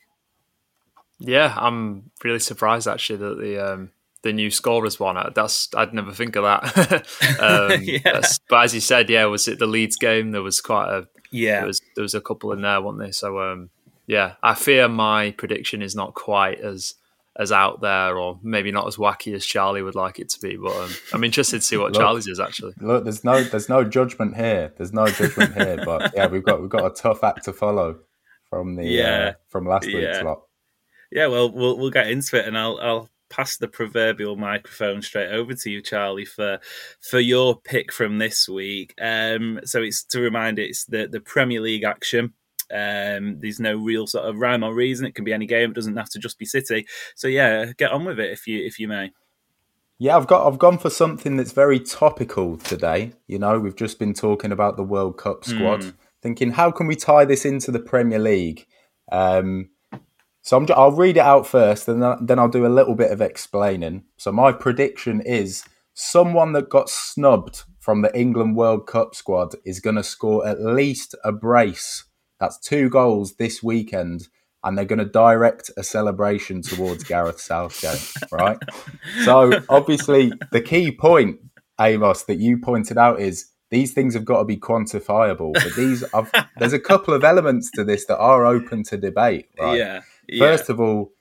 Yeah, 1.19 1.53
I'm 1.57 2.11
really 2.23 2.39
surprised 2.39 2.87
actually 2.87 3.17
that 3.17 3.37
the 3.37 3.73
um, 3.73 3.91
the 4.23 4.33
new 4.33 4.49
scorers 4.49 4.99
one. 4.99 5.17
Uh, 5.17 5.29
that's 5.35 5.67
I'd 5.75 5.93
never 5.93 6.13
think 6.13 6.35
of 6.37 6.43
that. 6.43 7.05
um, 7.39 7.81
yeah. 7.83 8.21
But 8.49 8.63
as 8.63 8.73
you 8.73 8.81
said, 8.81 9.09
yeah, 9.09 9.25
was 9.25 9.47
it 9.47 9.59
the 9.59 9.67
Leeds 9.67 9.97
game? 9.97 10.31
There 10.31 10.41
was 10.41 10.61
quite 10.61 10.89
a 10.89 11.07
yeah. 11.31 11.59
There 11.59 11.67
was 11.67 11.81
there 11.95 12.03
was 12.03 12.15
a 12.15 12.21
couple 12.21 12.51
in 12.53 12.61
there, 12.61 12.81
weren't 12.81 12.99
there? 12.99 13.11
So 13.11 13.39
um, 13.41 13.69
yeah, 14.07 14.35
I 14.41 14.55
fear 14.55 14.87
my 14.87 15.31
prediction 15.31 15.81
is 15.81 15.95
not 15.95 16.13
quite 16.13 16.59
as 16.59 16.95
as 17.37 17.51
out 17.51 17.81
there, 17.81 18.17
or 18.17 18.39
maybe 18.41 18.71
not 18.71 18.87
as 18.87 18.95
wacky 18.95 19.33
as 19.33 19.45
Charlie 19.45 19.81
would 19.81 19.95
like 19.95 20.19
it 20.19 20.29
to 20.29 20.39
be. 20.39 20.55
But 20.55 20.75
um, 20.75 20.91
I'm 21.13 21.23
interested 21.25 21.57
to 21.59 21.65
see 21.65 21.77
what 21.77 21.91
look, 21.93 22.01
Charlie's 22.01 22.27
is 22.27 22.39
actually. 22.39 22.73
Look, 22.79 23.03
there's 23.03 23.25
no 23.25 23.43
there's 23.43 23.67
no 23.67 23.83
judgment 23.83 24.37
here. 24.37 24.73
There's 24.77 24.93
no 24.93 25.07
judgment 25.07 25.53
here. 25.53 25.81
But 25.83 26.13
yeah, 26.15 26.27
we've 26.27 26.43
got 26.43 26.61
we've 26.61 26.69
got 26.69 26.85
a 26.85 26.93
tough 26.93 27.25
act 27.25 27.43
to 27.45 27.53
follow 27.53 27.99
from 28.49 28.75
the 28.75 28.85
yeah 28.85 29.29
uh, 29.29 29.33
from 29.47 29.65
last 29.65 29.85
week's 29.85 30.17
yeah. 30.17 30.21
lot. 30.23 30.41
Yeah, 31.11 31.27
well, 31.27 31.51
we'll 31.51 31.77
we'll 31.77 31.89
get 31.89 32.09
into 32.09 32.37
it, 32.37 32.47
and 32.47 32.57
I'll 32.57 32.79
I'll 32.81 33.09
pass 33.29 33.57
the 33.57 33.67
proverbial 33.67 34.35
microphone 34.35 35.01
straight 35.01 35.31
over 35.31 35.53
to 35.53 35.69
you, 35.69 35.81
Charlie, 35.81 36.25
for 36.25 36.59
for 37.01 37.19
your 37.19 37.59
pick 37.59 37.91
from 37.91 38.17
this 38.17 38.47
week. 38.49 38.93
Um, 39.01 39.59
so 39.63 39.81
it's 39.81 40.03
to 40.05 40.19
remind 40.19 40.59
it, 40.59 40.69
it's 40.69 40.85
the 40.85 41.07
the 41.07 41.19
Premier 41.19 41.61
League 41.61 41.83
action. 41.83 42.33
Um, 42.71 43.39
there's 43.39 43.59
no 43.59 43.77
real 43.77 44.05
sort 44.05 44.25
of 44.25 44.37
rhyme 44.37 44.63
or 44.63 44.73
reason. 44.73 45.07
It 45.07 45.15
can 45.15 45.25
be 45.25 45.33
any 45.33 45.47
game. 45.47 45.71
It 45.71 45.75
doesn't 45.75 45.97
have 45.97 46.09
to 46.11 46.19
just 46.19 46.37
be 46.37 46.45
City. 46.45 46.85
So 47.15 47.27
yeah, 47.27 47.71
get 47.77 47.91
on 47.91 48.05
with 48.05 48.19
it 48.19 48.31
if 48.31 48.47
you 48.47 48.63
if 48.63 48.79
you 48.79 48.87
may. 48.87 49.11
Yeah, 49.97 50.15
I've 50.15 50.27
got 50.27 50.47
I've 50.47 50.59
gone 50.59 50.77
for 50.77 50.89
something 50.89 51.35
that's 51.37 51.51
very 51.51 51.79
topical 51.79 52.57
today. 52.57 53.13
You 53.27 53.39
know, 53.39 53.59
we've 53.59 53.75
just 53.75 53.99
been 53.99 54.13
talking 54.13 54.51
about 54.51 54.77
the 54.77 54.83
World 54.83 55.17
Cup 55.17 55.43
squad, 55.43 55.81
mm. 55.81 55.93
Thinking 56.21 56.51
how 56.51 56.71
can 56.71 56.87
we 56.87 56.95
tie 56.95 57.25
this 57.25 57.45
into 57.45 57.71
the 57.71 57.79
Premier 57.79 58.19
League. 58.19 58.65
Um, 59.11 59.69
So 60.41 60.57
I'm, 60.57 60.65
I'll 60.73 60.93
read 60.93 61.17
it 61.17 61.23
out 61.23 61.45
first, 61.45 61.87
and 61.87 62.01
then 62.01 62.39
I'll 62.39 62.47
do 62.47 62.65
a 62.65 62.75
little 62.77 62.95
bit 62.95 63.11
of 63.11 63.21
explaining. 63.21 64.05
So 64.17 64.31
my 64.31 64.51
prediction 64.51 65.21
is 65.21 65.63
someone 65.93 66.53
that 66.53 66.69
got 66.69 66.89
snubbed 66.89 67.63
from 67.79 68.01
the 68.01 68.17
England 68.17 68.55
World 68.55 68.87
Cup 68.87 69.13
squad 69.15 69.55
is 69.65 69.81
going 69.81 69.97
to 69.97 70.03
score 70.03 70.47
at 70.47 70.61
least 70.61 71.13
a 71.25 71.31
brace. 71.31 72.05
That's 72.39 72.57
two 72.57 72.89
goals 72.89 73.35
this 73.35 73.61
weekend, 73.61 74.29
and 74.63 74.77
they're 74.77 74.85
going 74.85 74.99
to 74.99 75.05
direct 75.05 75.71
a 75.75 75.83
celebration 75.83 76.61
towards 76.61 77.03
Gareth 77.03 77.41
Southgate, 77.41 78.13
right? 78.31 78.57
So 79.25 79.51
obviously, 79.67 80.31
the 80.51 80.61
key 80.61 80.91
point, 80.91 81.39
Amos, 81.79 82.23
that 82.23 82.39
you 82.39 82.57
pointed 82.59 82.97
out 82.97 83.19
is 83.19 83.47
these 83.69 83.93
things 83.93 84.13
have 84.13 84.25
got 84.25 84.39
to 84.39 84.45
be 84.45 84.57
quantifiable. 84.57 85.53
But 85.53 85.75
these, 85.75 86.03
I've, 86.13 86.31
there's 86.57 86.73
a 86.73 86.79
couple 86.79 87.13
of 87.13 87.23
elements 87.23 87.69
to 87.71 87.83
this 87.83 88.05
that 88.05 88.17
are 88.17 88.45
open 88.45 88.83
to 88.83 88.97
debate. 88.97 89.49
Right? 89.59 89.77
Yeah, 89.77 90.01
yeah. 90.27 90.39
First 90.39 90.69
of 90.69 90.79
all, 90.79 91.11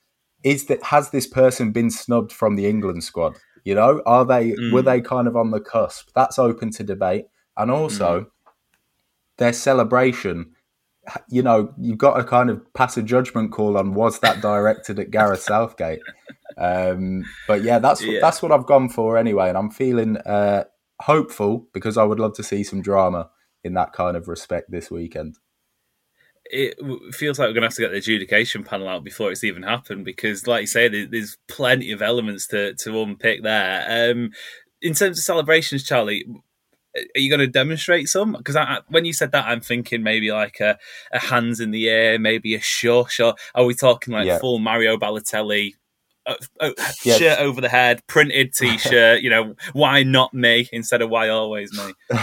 is 0.42 0.66
that 0.66 0.82
has 0.84 1.10
this 1.10 1.26
person 1.26 1.72
been 1.72 1.90
snubbed 1.90 2.32
from 2.32 2.56
the 2.56 2.66
England 2.66 3.04
squad? 3.04 3.36
You 3.64 3.74
know, 3.74 4.02
are 4.06 4.24
they 4.24 4.52
mm. 4.52 4.72
were 4.72 4.82
they 4.82 5.00
kind 5.00 5.28
of 5.28 5.36
on 5.36 5.50
the 5.50 5.60
cusp? 5.60 6.10
That's 6.14 6.38
open 6.38 6.70
to 6.72 6.84
debate. 6.84 7.26
And 7.56 7.70
also, 7.70 8.20
mm. 8.20 8.26
their 9.36 9.52
celebration. 9.52 10.52
You 11.30 11.42
know, 11.42 11.72
you've 11.78 11.96
got 11.96 12.18
to 12.18 12.24
kind 12.24 12.50
of 12.50 12.72
pass 12.74 12.98
a 12.98 13.02
judgment 13.02 13.50
call 13.50 13.78
on 13.78 13.94
was 13.94 14.18
that 14.18 14.42
directed 14.42 14.98
at 14.98 15.10
Gareth 15.10 15.40
Southgate. 15.42 16.00
Um, 16.56 17.24
but 17.46 17.62
yeah, 17.62 17.78
that's 17.78 18.02
yeah. 18.02 18.18
that's 18.20 18.42
what 18.42 18.50
I've 18.50 18.66
gone 18.66 18.88
for 18.88 19.16
anyway, 19.16 19.48
and 19.48 19.56
I'm 19.56 19.70
feeling 19.70 20.16
uh, 20.16 20.64
hopeful 21.02 21.68
because 21.72 21.96
I 21.96 22.04
would 22.04 22.20
love 22.20 22.34
to 22.34 22.42
see 22.42 22.64
some 22.64 22.82
drama 22.82 23.30
in 23.64 23.74
that 23.74 23.92
kind 23.92 24.16
of 24.16 24.28
respect 24.28 24.70
this 24.70 24.90
weekend. 24.90 25.36
It 26.50 26.78
feels 27.14 27.38
like 27.38 27.48
we're 27.48 27.54
going 27.54 27.62
to 27.62 27.66
have 27.66 27.74
to 27.74 27.82
get 27.82 27.90
the 27.90 27.98
adjudication 27.98 28.64
panel 28.64 28.88
out 28.88 29.04
before 29.04 29.30
it's 29.30 29.44
even 29.44 29.64
happened 29.64 30.06
because, 30.06 30.46
like 30.46 30.62
you 30.62 30.66
say, 30.66 30.88
there's 31.04 31.36
plenty 31.46 31.92
of 31.92 32.00
elements 32.00 32.46
to, 32.48 32.74
to 32.74 33.02
unpick 33.02 33.42
there. 33.42 34.10
Um, 34.10 34.30
in 34.80 34.94
terms 34.94 35.18
of 35.18 35.24
celebrations, 35.24 35.84
Charlie, 35.84 36.24
are 36.96 37.20
you 37.20 37.28
going 37.28 37.40
to 37.40 37.46
demonstrate 37.46 38.08
some? 38.08 38.32
Because 38.32 38.56
when 38.88 39.04
you 39.04 39.12
said 39.12 39.32
that, 39.32 39.46
I'm 39.46 39.60
thinking 39.60 40.02
maybe 40.02 40.32
like 40.32 40.58
a, 40.60 40.78
a, 41.12 41.18
hands 41.18 41.60
in 41.60 41.70
the 41.70 41.88
air, 41.88 42.18
maybe 42.18 42.54
a 42.54 42.60
shush, 42.60 43.20
or 43.20 43.34
are 43.54 43.64
we 43.64 43.74
talking 43.74 44.14
like 44.14 44.26
yeah. 44.26 44.38
full 44.38 44.58
Mario 44.58 44.96
Balotelli 44.96 45.74
uh, 46.28 46.34
uh, 46.60 46.70
yes. 47.04 47.18
shirt 47.18 47.38
over 47.40 47.60
the 47.60 47.68
head, 47.68 48.06
printed 48.06 48.52
T-shirt. 48.58 49.22
you 49.22 49.30
know, 49.30 49.54
why 49.72 50.02
not 50.02 50.32
me 50.34 50.68
instead 50.72 51.02
of 51.02 51.10
why 51.10 51.28
always 51.28 51.72
me? 51.72 51.94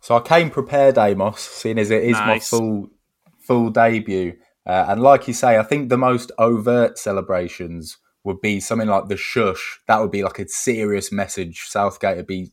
so 0.00 0.16
I 0.16 0.20
came 0.20 0.50
prepared, 0.50 0.98
Amos, 0.98 1.40
seeing 1.40 1.78
as 1.78 1.90
it 1.90 2.02
is 2.02 2.12
nice. 2.12 2.26
my 2.26 2.38
full 2.58 2.90
full 3.38 3.70
debut. 3.70 4.36
Uh, 4.66 4.86
and 4.88 5.00
like 5.00 5.28
you 5.28 5.34
say, 5.34 5.58
I 5.58 5.62
think 5.62 5.88
the 5.88 5.98
most 5.98 6.32
overt 6.38 6.98
celebrations 6.98 7.98
would 8.24 8.40
be 8.40 8.58
something 8.58 8.88
like 8.88 9.06
the 9.06 9.16
shush. 9.16 9.78
That 9.86 10.00
would 10.00 10.10
be 10.10 10.24
like 10.24 10.40
a 10.40 10.48
serious 10.48 11.12
message. 11.12 11.62
Southgate 11.68 12.16
would 12.16 12.26
be 12.26 12.52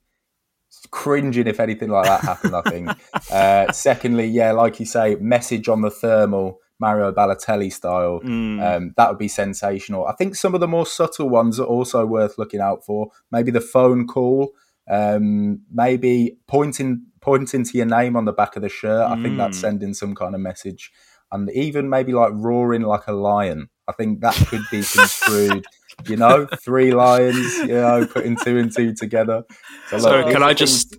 cringing 0.92 1.48
if 1.48 1.60
anything 1.60 1.90
like 1.90 2.06
that 2.06 2.22
happened. 2.22 2.56
I 2.56 2.62
think. 2.62 2.90
uh, 3.32 3.72
secondly, 3.72 4.28
yeah, 4.28 4.52
like 4.52 4.80
you 4.80 4.86
say, 4.86 5.16
message 5.16 5.68
on 5.68 5.82
the 5.82 5.90
thermal. 5.90 6.60
Mario 6.80 7.12
Balotelli 7.12 7.72
style. 7.72 8.20
Mm. 8.24 8.62
Um, 8.62 8.94
that 8.98 9.10
would 9.10 9.18
be 9.18 9.28
sensational. 9.28 10.06
I 10.06 10.14
think 10.14 10.36
some 10.36 10.54
of 10.54 10.60
the 10.60 10.68
more 10.68 10.86
subtle 10.86 11.30
ones 11.30 11.60
are 11.60 11.66
also 11.66 12.06
worth 12.06 12.38
looking 12.38 12.60
out 12.60 12.86
for. 12.86 13.12
Maybe 13.32 13.52
the 13.52 13.62
phone 13.62 14.08
call, 14.08 14.52
um, 14.90 15.62
maybe 15.72 16.38
pointing 16.48 17.06
pointing 17.22 17.64
to 17.64 17.78
your 17.78 17.86
name 17.86 18.18
on 18.18 18.26
the 18.26 18.34
back 18.34 18.56
of 18.56 18.62
the 18.62 18.70
shirt. 18.70 19.10
I 19.10 19.16
mm. 19.16 19.24
think 19.24 19.38
that's 19.38 19.58
mm. 19.58 19.62
sending 19.62 19.94
some 19.94 20.16
kind 20.16 20.36
of 20.36 20.42
message, 20.42 20.92
and 21.32 21.50
even 21.52 21.90
maybe 21.90 22.12
like 22.14 22.32
roaring 22.34 22.82
like 22.82 23.08
a 23.08 23.14
lion. 23.14 23.70
I 23.88 23.92
think 23.94 24.22
that 24.22 24.36
could 24.48 24.64
be 24.72 24.84
construed. 24.84 25.66
you 26.08 26.18
know, 26.18 26.48
three 26.60 26.92
lions. 26.92 27.58
You 27.58 27.68
know, 27.68 28.06
putting 28.06 28.36
two 28.44 28.58
and 28.58 28.76
two 28.76 28.94
together. 28.94 29.44
So, 29.90 29.98
look, 29.98 30.32
can 30.32 30.44
I 30.44 30.54
just? 30.54 30.98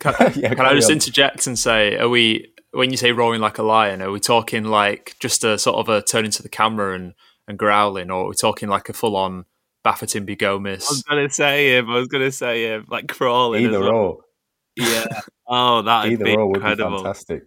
Can, 0.00 0.14
yeah, 0.36 0.54
can 0.54 0.60
I 0.66 0.74
just 0.74 0.90
on. 0.90 0.94
interject 0.94 1.46
and 1.46 1.58
say, 1.58 1.96
are 1.96 2.08
we 2.08 2.52
when 2.72 2.90
you 2.90 2.96
say 2.96 3.12
roaring 3.12 3.40
like 3.40 3.58
a 3.58 3.62
lion, 3.62 4.02
are 4.02 4.10
we 4.10 4.20
talking 4.20 4.64
like 4.64 5.16
just 5.20 5.44
a 5.44 5.58
sort 5.58 5.76
of 5.76 5.88
a 5.88 6.02
turning 6.02 6.30
to 6.32 6.42
the 6.42 6.48
camera 6.48 6.94
and, 6.94 7.14
and 7.46 7.58
growling, 7.58 8.10
or 8.10 8.24
are 8.24 8.28
we 8.28 8.34
talking 8.34 8.68
like 8.68 8.88
a 8.88 8.92
full 8.92 9.16
on 9.16 9.46
Bafétimbi 9.84 10.36
Gomis? 10.38 10.84
I 10.86 10.90
was 10.90 11.04
gonna 11.08 11.30
say 11.30 11.76
him. 11.76 11.90
I 11.90 11.98
was 11.98 12.08
gonna 12.08 12.32
say 12.32 12.64
him, 12.64 12.86
like 12.88 13.08
crawling. 13.08 13.64
Either 13.64 13.80
well. 13.80 13.90
or. 13.90 14.18
Yeah. 14.76 15.06
Oh, 15.46 15.82
that'd 15.82 16.12
Either 16.20 16.24
be 16.24 16.36
or 16.36 16.54
incredible. 16.54 16.90
Would 16.90 16.98
be 16.98 17.02
fantastic. 17.02 17.42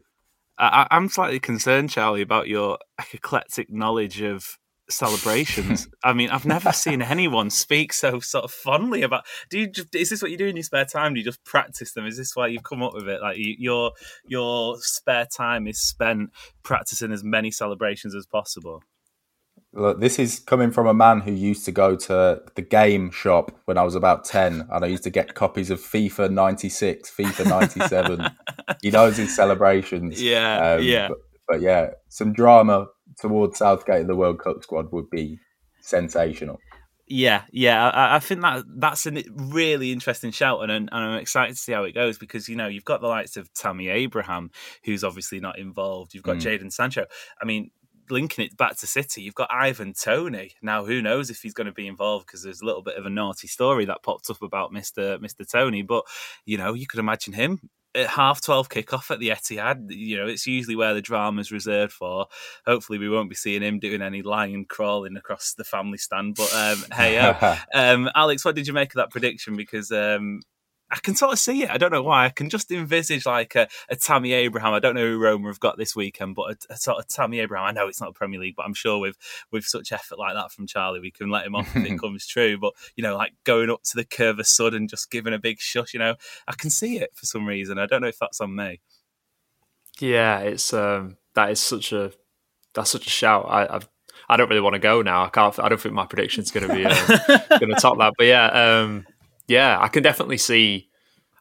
I, 0.58 0.88
am 0.92 1.10
slightly 1.10 1.40
concerned, 1.40 1.90
Charlie, 1.90 2.22
about 2.22 2.48
your 2.48 2.78
eclectic 3.14 3.72
knowledge 3.72 4.22
of 4.22 4.60
celebrations. 4.92 5.88
I 6.04 6.14
mean, 6.14 6.30
I've 6.30 6.46
never 6.46 6.72
seen 6.74 7.02
anyone 7.02 7.50
speak 7.50 7.94
so 7.94 8.20
sort 8.20 8.46
of 8.46 8.52
fondly 8.52 9.02
about. 9.02 9.26
Do 9.50 9.60
you? 9.60 9.68
Just, 9.68 9.94
is 9.96 10.10
this 10.10 10.22
what 10.22 10.32
you 10.32 10.38
do 10.38 10.48
in 10.48 10.56
your 10.56 10.64
spare 10.64 10.86
time? 10.86 11.14
Do 11.14 11.20
you 11.20 11.26
just 11.26 11.44
practice 11.44 11.94
them? 11.94 12.06
Is 12.06 12.18
this 12.18 12.36
why 12.36 12.48
you've 12.48 12.64
come 12.64 12.84
up 12.84 12.94
with 12.94 13.08
it? 13.08 13.22
Like 13.22 13.38
you, 13.38 13.56
your 13.58 13.92
your 14.26 14.78
spare 14.80 15.26
time 15.26 15.68
is 15.68 15.80
spent 15.80 16.32
practicing 16.64 17.12
as 17.12 17.24
many 17.24 17.52
celebrations 17.52 18.16
as 18.16 18.26
possible. 18.26 18.84
Look, 19.74 20.02
this 20.02 20.20
is 20.20 20.40
coming 20.40 20.70
from 20.72 20.86
a 20.86 20.94
man 20.94 21.22
who 21.22 21.32
used 21.32 21.64
to 21.64 21.72
go 21.72 21.96
to 21.96 22.42
the 22.56 22.62
game 22.62 23.10
shop 23.10 23.58
when 23.66 23.78
I 23.78 23.84
was 23.84 23.96
about 23.96 24.26
10, 24.26 24.68
and 24.70 24.86
I 24.86 24.88
used 24.88 25.04
to 25.04 25.10
get 25.10 25.34
copies 25.34 25.70
of 25.70 25.80
FIFA 25.80 26.30
96, 26.30 27.10
FIFA 27.10 27.48
97. 27.48 28.30
he 28.82 28.92
knows 28.92 29.16
his 29.16 29.34
celebrations. 29.34 30.22
Yeah, 30.22 30.74
um, 30.74 30.84
yeah. 30.84 31.08
But, 31.08 31.18
but, 31.48 31.62
yeah, 31.62 31.92
some 32.10 32.34
drama 32.34 32.88
towards 33.22 33.60
Southgate 33.60 34.08
the 34.08 34.16
World 34.16 34.40
Cup 34.40 34.64
squad 34.64 34.92
would 34.92 35.10
be 35.10 35.40
sensational. 35.80 36.60
Yeah, 37.08 37.44
yeah, 37.52 37.90
I, 37.90 38.16
I, 38.16 38.20
think 38.20 38.42
that 38.42 38.64
that's 38.78 39.06
a 39.06 39.12
really 39.36 39.92
interesting 39.92 40.32
shout, 40.32 40.62
and, 40.62 40.72
and 40.72 40.90
I'm 40.92 41.20
excited 41.20 41.56
to 41.56 41.62
see 41.62 41.74
how 41.74 41.84
it 41.84 41.92
goes 41.94 42.18
because 42.18 42.48
you 42.48 42.56
know 42.56 42.68
you've 42.68 42.86
got 42.86 43.02
the 43.02 43.08
likes 43.08 43.36
of 43.36 43.54
Tammy 43.54 43.90
Abraham, 43.90 44.50
who's 44.86 45.04
obviously 45.04 45.42
not 45.42 45.60
involved. 45.60 46.14
You've 46.14 46.24
got 46.24 46.38
mm. 46.38 46.42
Jadon 46.42 46.72
Sancho. 46.72 47.06
I 47.42 47.46
mean, 47.46 47.72
linking 48.10 48.46
it 48.46 48.56
back 48.56 48.78
to 48.78 48.88
City, 48.88 49.24
you've 49.24 49.36
got 49.36 49.52
Ivan 49.52 49.94
Toney. 49.94 50.54
Now, 50.62 50.86
who 50.86 51.02
knows 51.02 51.30
if 51.30 51.42
he's 51.42 51.54
going 51.54 51.68
to 51.68 51.74
be 51.74 51.88
involved 51.88 52.28
because 52.28 52.44
there's 52.44 52.62
a 52.62 52.66
little 52.66 52.82
bit 52.82 52.96
of 52.96 53.06
a 53.06 53.10
naughty 53.10 53.48
story 53.48 53.84
that 53.86 54.04
popped 54.04 54.30
up 54.30 54.42
about 54.42 54.72
Mister 54.72 55.20
Mister 55.20 55.44
Toney. 55.44 55.82
But 55.82 56.06
you 56.46 56.58
know, 56.58 56.74
you 56.74 56.88
could 56.88 57.02
imagine 57.02 57.34
him 57.34 57.60
at 57.96 58.08
half 58.08 58.42
12 58.42 58.70
kickoff 58.70 59.12
at 59.12 59.20
the 59.20 59.30
Etihad. 59.30 59.88
You 59.90 60.18
know, 60.18 60.28
it's 60.28 60.48
usually 60.48 60.76
where 60.76 60.94
the 60.94 61.02
drama's 61.02 61.52
reserved 61.52 61.94
for. 61.94 62.28
Hopefully, 62.66 62.98
we 62.98 63.10
won't 63.10 63.30
be 63.30 63.36
seeing 63.36 63.62
him 63.62 63.80
doing 63.80 64.02
any 64.02 64.22
lion 64.22 64.66
crawling 64.66 65.18
across 65.18 65.54
the 65.54 65.64
family 65.64 65.98
stand. 65.98 66.36
But 66.36 66.54
um, 66.54 66.86
hey, 66.94 67.18
um, 67.74 68.10
Alex, 68.16 68.46
what 68.46 68.56
did 68.56 68.68
you 68.68 68.74
make 68.74 68.92
of 68.92 68.98
that 68.98 69.12
prediction? 69.12 69.56
Because 69.56 69.92
um, 69.92 70.42
I 70.92 70.98
can 70.98 71.16
sort 71.16 71.32
of 71.32 71.40
see 71.40 71.64
it. 71.64 71.70
I 71.70 71.78
don't 71.78 71.92
know 71.92 72.04
why. 72.04 72.26
I 72.26 72.30
can 72.30 72.50
just 72.50 72.70
envisage 72.70 73.26
like 73.26 73.56
a, 73.56 73.70
a 73.90 73.96
Tammy 73.96 74.34
Abraham. 74.34 74.74
I 74.74 74.80
don't 74.80 74.94
know 74.94 75.08
who 75.08 75.18
Roma 75.18 75.48
have 75.48 75.60
got 75.60 75.78
this 75.78 75.96
weekend, 75.96 76.36
but 76.36 76.52
a, 76.52 76.74
a, 76.74 76.78
sort 76.78 77.00
of 77.00 77.08
Tammy 77.08 77.40
Abraham. 77.40 77.66
I 77.66 77.72
know 77.72 77.88
it's 77.88 78.02
not 78.02 78.10
a 78.10 78.14
Premier 78.14 78.40
League, 78.40 78.56
but 78.58 78.66
I'm 78.66 78.74
sure 78.74 79.00
with 79.00 79.18
with 79.52 79.64
such 79.64 79.94
effort 79.94 80.20
like 80.20 80.34
that 80.36 80.52
from 80.52 80.68
Charlie, 80.68 81.00
we 81.00 81.12
can 81.12 81.30
let 81.30 81.46
him 81.46 81.56
off 81.56 81.74
if 81.76 81.86
it 81.86 82.00
comes 82.02 82.28
true. 82.28 82.58
But 82.58 82.74
you 82.96 83.04
know, 83.04 83.16
like 83.16 83.34
going 83.46 83.70
up 83.70 83.84
to 83.84 83.96
the 83.96 84.04
Curva 84.04 84.46
Sud 84.46 84.74
and 84.74 84.90
just 84.90 85.10
giving 85.10 85.34
a 85.34 85.40
big 85.40 85.60
shush. 85.62 85.94
You 85.94 86.00
know, 86.00 86.16
I 86.48 86.54
can 86.58 86.70
see 86.70 86.98
it 86.98 87.12
for 87.16 87.26
some 87.26 87.46
reason. 87.46 87.80
I 87.80 87.86
don't 87.86 88.02
know 88.02 88.08
if 88.08 88.20
that's 88.20 88.42
on 88.42 88.54
me. 88.54 88.82
Yeah, 90.00 90.40
it's 90.40 90.74
um, 90.74 91.16
that 91.36 91.52
is 91.52 91.62
such 91.62 91.94
a 91.94 92.12
that's 92.74 92.90
such 92.90 93.08
a 93.08 93.12
shout. 93.12 93.46
I, 93.48 93.76
I've 93.76 93.88
I 94.28 94.38
don't 94.38 94.50
really 94.50 94.62
want 94.62 94.74
to 94.74 94.80
go 94.80 95.02
now. 95.02 95.24
I 95.26 95.30
can't. 95.30 95.58
I 95.60 95.70
don't 95.70 95.80
think 95.80 95.96
my 95.96 96.06
prediction's 96.06 96.52
going 96.52 96.68
to 96.68 96.74
be 96.74 96.86
uh, 96.86 97.58
going 97.60 97.74
to 97.74 97.80
top 97.80 97.98
that. 97.98 98.14
But 98.18 98.28
yeah, 98.28 98.46
um, 98.48 99.06
yeah, 99.52 99.78
I 99.80 99.88
can 99.90 100.02
definitely 100.02 100.38
see. 100.38 100.88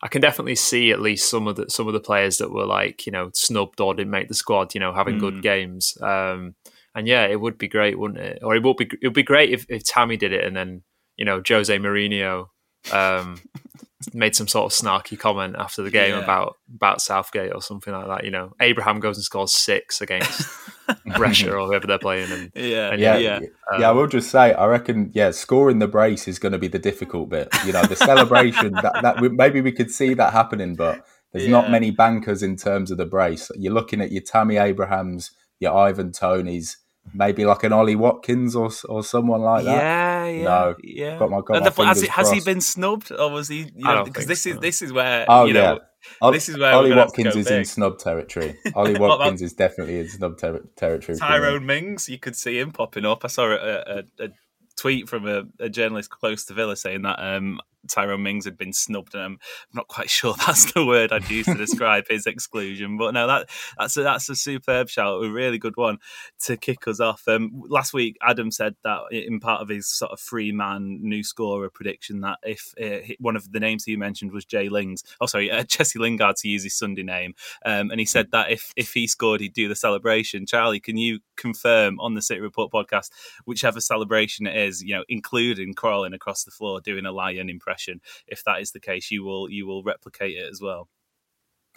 I 0.02 0.08
can 0.08 0.22
definitely 0.22 0.54
see 0.54 0.92
at 0.92 1.00
least 1.00 1.30
some 1.30 1.46
of 1.46 1.56
the 1.56 1.70
some 1.70 1.86
of 1.86 1.92
the 1.92 2.00
players 2.00 2.38
that 2.38 2.50
were 2.50 2.66
like 2.66 3.06
you 3.06 3.12
know 3.12 3.30
snubbed 3.34 3.80
or 3.80 3.94
didn't 3.94 4.10
make 4.10 4.28
the 4.28 4.34
squad. 4.34 4.74
You 4.74 4.80
know, 4.80 4.92
having 4.92 5.16
mm. 5.16 5.20
good 5.20 5.42
games. 5.42 5.96
Um, 6.02 6.54
and 6.94 7.06
yeah, 7.06 7.26
it 7.26 7.40
would 7.40 7.56
be 7.56 7.68
great, 7.68 7.98
wouldn't 7.98 8.20
it? 8.20 8.40
Or 8.42 8.56
it 8.56 8.64
would 8.64 8.76
be 8.76 8.90
it 9.00 9.06
would 9.06 9.14
be 9.14 9.22
great 9.22 9.50
if, 9.50 9.64
if 9.68 9.84
Tammy 9.84 10.16
did 10.16 10.32
it 10.32 10.44
and 10.44 10.56
then 10.56 10.82
you 11.16 11.24
know 11.24 11.40
Jose 11.46 11.76
Mourinho 11.78 12.48
um, 12.92 13.40
made 14.14 14.34
some 14.34 14.48
sort 14.48 14.72
of 14.72 14.78
snarky 14.78 15.18
comment 15.18 15.56
after 15.58 15.82
the 15.82 15.90
game 15.90 16.14
yeah. 16.14 16.22
about 16.22 16.56
about 16.74 17.02
Southgate 17.02 17.54
or 17.54 17.60
something 17.60 17.92
like 17.92 18.06
that. 18.06 18.24
You 18.24 18.30
know, 18.30 18.54
Abraham 18.60 19.00
goes 19.00 19.16
and 19.16 19.24
scores 19.24 19.52
six 19.52 20.00
against 20.00 20.48
Brescia 21.16 21.54
or 21.54 21.66
whoever 21.66 21.86
they're 21.86 21.98
playing. 21.98 22.30
And, 22.32 22.50
yeah, 22.54 22.90
and 22.92 23.00
yeah, 23.00 23.16
yeah. 23.18 23.36
Um, 23.70 23.80
yeah. 23.80 23.88
I 23.88 23.92
will 23.92 24.06
just 24.06 24.30
say, 24.30 24.54
I 24.54 24.66
reckon, 24.66 25.10
yeah, 25.14 25.30
scoring 25.30 25.78
the 25.78 25.88
brace 25.88 26.26
is 26.28 26.38
going 26.38 26.52
to 26.52 26.58
be 26.58 26.68
the 26.68 26.78
difficult 26.78 27.28
bit. 27.28 27.48
You 27.66 27.72
know, 27.72 27.84
the 27.84 27.96
celebration 27.96 28.72
that, 28.72 29.00
that 29.02 29.32
maybe 29.32 29.60
we 29.60 29.72
could 29.72 29.90
see 29.90 30.14
that 30.14 30.32
happening, 30.32 30.76
but 30.76 31.04
there's 31.32 31.44
yeah. 31.44 31.50
not 31.50 31.70
many 31.70 31.90
bankers 31.90 32.42
in 32.42 32.56
terms 32.56 32.90
of 32.90 32.96
the 32.98 33.06
brace. 33.06 33.50
You're 33.56 33.74
looking 33.74 34.00
at 34.00 34.12
your 34.12 34.22
Tammy 34.22 34.56
Abrahams, 34.56 35.30
your 35.58 35.76
Ivan 35.76 36.10
Toneys 36.10 36.76
maybe 37.14 37.44
like 37.44 37.64
an 37.64 37.72
Ollie 37.72 37.96
Watkins 37.96 38.54
or 38.54 38.70
or 38.88 39.02
someone 39.02 39.40
like 39.40 39.64
that. 39.64 39.76
Yeah, 39.76 40.26
yeah, 40.26 40.42
no, 40.42 40.74
yeah. 40.82 41.18
Got 41.18 41.30
my, 41.30 41.40
got 41.40 41.76
my 41.78 41.86
has, 41.86 42.00
he, 42.00 42.08
has 42.08 42.30
he 42.30 42.40
been 42.40 42.60
snubbed 42.60 43.12
or 43.12 43.30
was 43.30 43.48
he? 43.48 43.70
You 43.74 43.84
know, 43.84 44.04
because 44.04 44.26
this 44.26 44.42
so. 44.42 44.50
is 44.50 44.58
this 44.58 44.82
is 44.82 44.92
where 44.92 45.24
oh 45.28 45.46
you 45.46 45.54
know, 45.54 45.80
yeah. 46.22 46.30
this 46.30 46.48
is 46.48 46.58
where 46.58 46.72
Ollie 46.72 46.90
we're 46.90 46.96
gonna 46.96 47.00
have 47.02 47.12
to 47.12 47.22
Watkins 47.22 47.34
go 47.34 47.40
is 47.40 47.46
in 47.50 47.58
big. 47.60 47.66
snub 47.66 47.98
territory. 47.98 48.58
Ollie 48.74 48.98
Watkins 48.98 49.42
is 49.42 49.52
definitely 49.52 50.00
in 50.00 50.08
snub 50.08 50.38
ter- 50.38 50.64
territory. 50.76 51.18
for 51.18 51.24
me. 51.24 51.30
Tyrone 51.30 51.66
Mings, 51.66 52.08
you 52.08 52.18
could 52.18 52.36
see 52.36 52.58
him 52.58 52.70
popping 52.72 53.04
up. 53.04 53.24
I 53.24 53.28
saw 53.28 53.46
a, 53.50 53.54
a, 53.56 54.24
a 54.24 54.28
tweet 54.76 55.08
from 55.08 55.26
a, 55.26 55.44
a 55.58 55.68
journalist 55.68 56.10
close 56.10 56.44
to 56.46 56.54
Villa 56.54 56.76
saying 56.76 57.02
that 57.02 57.18
um, 57.18 57.60
Tyrone 57.88 58.22
Mings 58.22 58.44
had 58.44 58.56
been 58.56 58.72
snubbed, 58.72 59.14
and 59.14 59.22
I'm 59.22 59.38
not 59.72 59.88
quite 59.88 60.10
sure 60.20 60.34
that's 60.34 60.72
the 60.72 60.84
word 60.84 61.12
I'd 61.12 61.30
use 61.30 61.46
to 61.46 61.54
describe 61.54 62.04
his 62.08 62.26
exclusion. 62.26 62.98
But 62.98 63.14
no, 63.14 63.26
that 63.26 63.50
that's 63.78 63.96
a, 63.96 64.02
that's 64.02 64.28
a 64.28 64.36
superb 64.36 64.88
shout, 64.88 65.24
a 65.24 65.30
really 65.30 65.58
good 65.58 65.76
one 65.76 65.98
to 66.44 66.56
kick 66.56 66.86
us 66.86 67.00
off. 67.00 67.26
Um, 67.26 67.62
last 67.68 67.92
week, 67.92 68.16
Adam 68.22 68.50
said 68.50 68.76
that 68.84 69.00
in 69.10 69.40
part 69.40 69.62
of 69.62 69.68
his 69.68 69.88
sort 69.88 70.12
of 70.12 70.20
free 70.20 70.52
man 70.52 71.00
new 71.02 71.22
scorer 71.22 71.70
prediction 71.70 72.20
that 72.20 72.38
if 72.42 72.74
uh, 72.82 73.14
one 73.18 73.36
of 73.36 73.52
the 73.52 73.60
names 73.60 73.84
he 73.84 73.96
mentioned 73.96 74.32
was 74.32 74.44
Jay 74.44 74.68
Lings, 74.68 75.02
oh 75.20 75.26
sorry, 75.26 75.50
uh, 75.50 75.64
Jesse 75.68 75.98
Lingard 75.98 76.36
to 76.36 76.48
use 76.48 76.64
his 76.64 76.76
Sunday 76.76 77.02
name, 77.02 77.34
um, 77.64 77.90
and 77.90 78.00
he 78.00 78.06
said 78.06 78.30
that 78.32 78.50
if 78.50 78.72
if 78.76 78.92
he 78.92 79.06
scored, 79.06 79.40
he'd 79.40 79.52
do 79.52 79.68
the 79.68 79.74
celebration. 79.74 80.46
Charlie, 80.46 80.80
can 80.80 80.96
you 80.96 81.20
confirm 81.36 81.98
on 82.00 82.14
the 82.14 82.22
City 82.22 82.40
Report 82.40 82.70
podcast 82.70 83.10
whichever 83.44 83.80
celebration 83.80 84.46
it 84.46 84.56
is, 84.56 84.82
you 84.82 84.94
know, 84.94 85.04
including 85.08 85.74
crawling 85.74 86.12
across 86.12 86.44
the 86.44 86.50
floor 86.50 86.80
doing 86.80 87.06
a 87.06 87.12
lion 87.12 87.48
impression? 87.70 88.00
If 88.26 88.44
that 88.44 88.60
is 88.60 88.72
the 88.72 88.80
case, 88.80 89.10
you 89.10 89.24
will 89.24 89.50
you 89.50 89.66
will 89.66 89.82
replicate 89.82 90.36
it 90.36 90.50
as 90.50 90.60
well. 90.60 90.88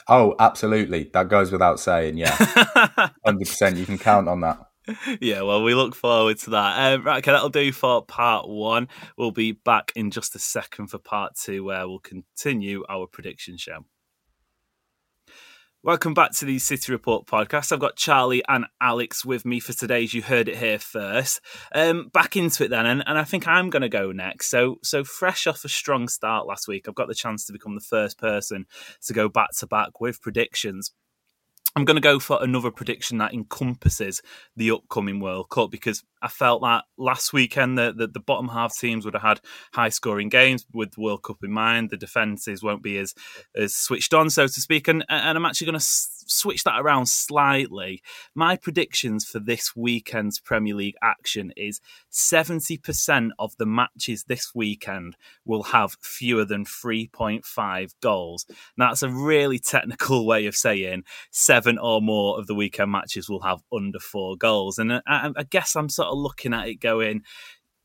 Oh, 0.07 0.35
absolutely. 0.39 1.09
That 1.13 1.29
goes 1.29 1.51
without 1.51 1.79
saying. 1.79 2.17
Yeah, 2.17 2.35
hundred 3.25 3.47
percent. 3.47 3.77
You 3.77 3.85
can 3.85 3.97
count 3.97 4.27
on 4.27 4.41
that. 4.41 4.59
yeah, 5.21 5.41
well, 5.41 5.63
we 5.63 5.73
look 5.75 5.95
forward 5.95 6.37
to 6.39 6.49
that. 6.49 6.93
Um, 6.93 7.05
right, 7.05 7.19
okay, 7.19 7.31
that'll 7.31 7.49
do 7.49 7.71
for 7.71 8.03
part 8.03 8.49
one. 8.49 8.89
We'll 9.17 9.31
be 9.31 9.53
back 9.53 9.93
in 9.95 10.11
just 10.11 10.35
a 10.35 10.39
second 10.39 10.87
for 10.87 10.97
part 10.97 11.35
two, 11.35 11.63
where 11.63 11.87
we'll 11.87 11.99
continue 11.99 12.83
our 12.89 13.07
prediction 13.07 13.57
show. 13.57 13.85
Welcome 15.85 16.13
back 16.13 16.31
to 16.37 16.45
the 16.45 16.59
City 16.59 16.93
Report 16.93 17.25
podcast. 17.25 17.73
I've 17.73 17.79
got 17.81 17.97
Charlie 17.97 18.41
and 18.47 18.67
Alex 18.79 19.25
with 19.25 19.43
me 19.43 19.59
for 19.59 19.73
today's. 19.73 20.13
You 20.13 20.21
heard 20.21 20.47
it 20.47 20.55
here 20.55 20.79
first. 20.79 21.41
Um, 21.75 22.07
back 22.13 22.37
into 22.37 22.63
it 22.63 22.69
then, 22.69 22.85
and, 22.85 23.03
and 23.05 23.17
I 23.17 23.25
think 23.25 23.49
I'm 23.49 23.69
going 23.69 23.81
to 23.81 23.89
go 23.89 24.13
next. 24.13 24.49
So, 24.49 24.77
so 24.81 25.03
fresh 25.03 25.45
off 25.45 25.65
a 25.65 25.67
strong 25.67 26.07
start 26.07 26.47
last 26.47 26.69
week, 26.69 26.87
I've 26.87 26.95
got 26.95 27.09
the 27.09 27.13
chance 27.13 27.45
to 27.47 27.51
become 27.51 27.75
the 27.75 27.81
first 27.81 28.17
person 28.17 28.65
to 29.07 29.13
go 29.13 29.27
back 29.27 29.49
to 29.57 29.67
back 29.67 29.99
with 29.99 30.21
predictions. 30.21 30.93
I'm 31.75 31.83
going 31.83 31.97
to 31.97 32.01
go 32.01 32.17
for 32.17 32.41
another 32.41 32.71
prediction 32.71 33.17
that 33.17 33.33
encompasses 33.33 34.21
the 34.55 34.71
upcoming 34.71 35.19
World 35.19 35.49
Cup 35.49 35.69
because 35.69 36.01
I 36.23 36.29
felt 36.29 36.61
that 36.61 36.85
last 36.97 37.33
weekend 37.33 37.77
the, 37.77 37.93
the, 37.95 38.07
the 38.07 38.19
bottom 38.19 38.47
half 38.47 38.77
teams 38.77 39.03
would 39.03 39.13
have 39.13 39.23
had 39.23 39.41
high 39.73 39.89
scoring 39.89 40.29
games 40.29 40.65
with 40.73 40.93
the 40.93 41.01
World 41.01 41.23
Cup 41.23 41.43
in 41.43 41.51
mind. 41.51 41.89
The 41.89 41.97
defences 41.97 42.63
won't 42.63 42.81
be 42.81 42.97
as 42.97 43.13
as 43.55 43.75
switched 43.75 44.13
on, 44.13 44.29
so 44.29 44.47
to 44.47 44.61
speak. 44.61 44.87
And, 44.87 45.05
and 45.09 45.37
I'm 45.37 45.45
actually 45.45 45.65
going 45.65 45.79
to 45.79 45.85
switch 46.27 46.63
that 46.63 46.79
around 46.79 47.07
slightly. 47.07 48.01
My 48.35 48.55
predictions 48.55 49.25
for 49.25 49.39
this 49.39 49.75
weekend's 49.75 50.39
Premier 50.39 50.75
League 50.75 50.95
action 51.01 51.51
is 51.55 51.81
70% 52.11 53.31
of 53.39 53.55
the 53.57 53.65
matches 53.65 54.23
this 54.23 54.53
weekend 54.55 55.15
will 55.45 55.63
have 55.63 55.97
fewer 56.01 56.45
than 56.45 56.65
3.5 56.65 57.93
goals. 58.01 58.45
Now, 58.77 58.89
that's 58.89 59.03
a 59.03 59.09
really 59.09 59.59
technical 59.59 60.25
way 60.33 60.45
of 60.45 60.55
saying 60.55 61.03
seven 61.31 61.77
or 61.77 62.01
more 62.01 62.39
of 62.39 62.47
the 62.47 62.55
weekend 62.55 62.91
matches 62.91 63.29
will 63.29 63.41
have 63.41 63.61
under 63.71 63.99
four 63.99 64.37
goals. 64.37 64.77
And 64.79 64.91
uh, 64.91 65.01
I, 65.07 65.31
I 65.35 65.43
guess 65.43 65.75
I'm 65.75 65.89
sort 65.89 66.09
of 66.09 66.12
looking 66.15 66.53
at 66.53 66.67
it 66.67 66.75
going, 66.75 67.23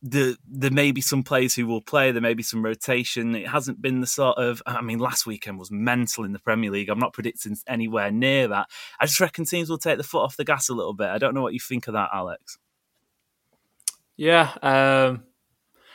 the, 0.01 0.37
there 0.49 0.71
may 0.71 0.93
be 0.93 1.01
some 1.01 1.25
players 1.25 1.55
who 1.57 1.67
will 1.67 1.81
play. 1.81 2.13
There 2.13 2.23
may 2.23 2.35
be 2.35 2.43
some 2.45 2.65
rotation. 2.65 3.35
It 3.35 3.49
hasn't 3.49 3.83
been 3.83 4.01
the 4.01 4.07
sort 4.07 4.39
of. 4.39 4.63
I 4.65 4.81
mean, 4.81 5.01
last 5.01 5.27
weekend 5.27 5.59
was 5.59 5.71
mental 5.73 6.25
in 6.25 6.33
the 6.33 6.39
Premier 6.39 6.71
League. 6.71 6.89
I'm 6.89 7.01
not 7.01 7.13
predicting 7.13 7.57
anywhere 7.67 8.11
near 8.13 8.47
that. 8.49 8.69
I 9.01 9.07
just 9.07 9.19
reckon 9.19 9.45
teams 9.45 9.69
will 9.69 9.79
take 9.79 9.99
the 9.99 10.05
foot 10.05 10.23
off 10.23 10.37
the 10.37 10.45
gas 10.45 10.69
a 10.69 10.75
little 10.75 10.95
bit. 10.95 11.09
I 11.09 11.19
don't 11.19 11.35
know 11.35 11.43
what 11.43 11.53
you 11.55 11.61
think 11.61 11.89
of 11.89 11.95
that, 11.95 12.11
Alex. 12.13 12.59
Yeah, 14.17 14.51
um, 14.63 15.23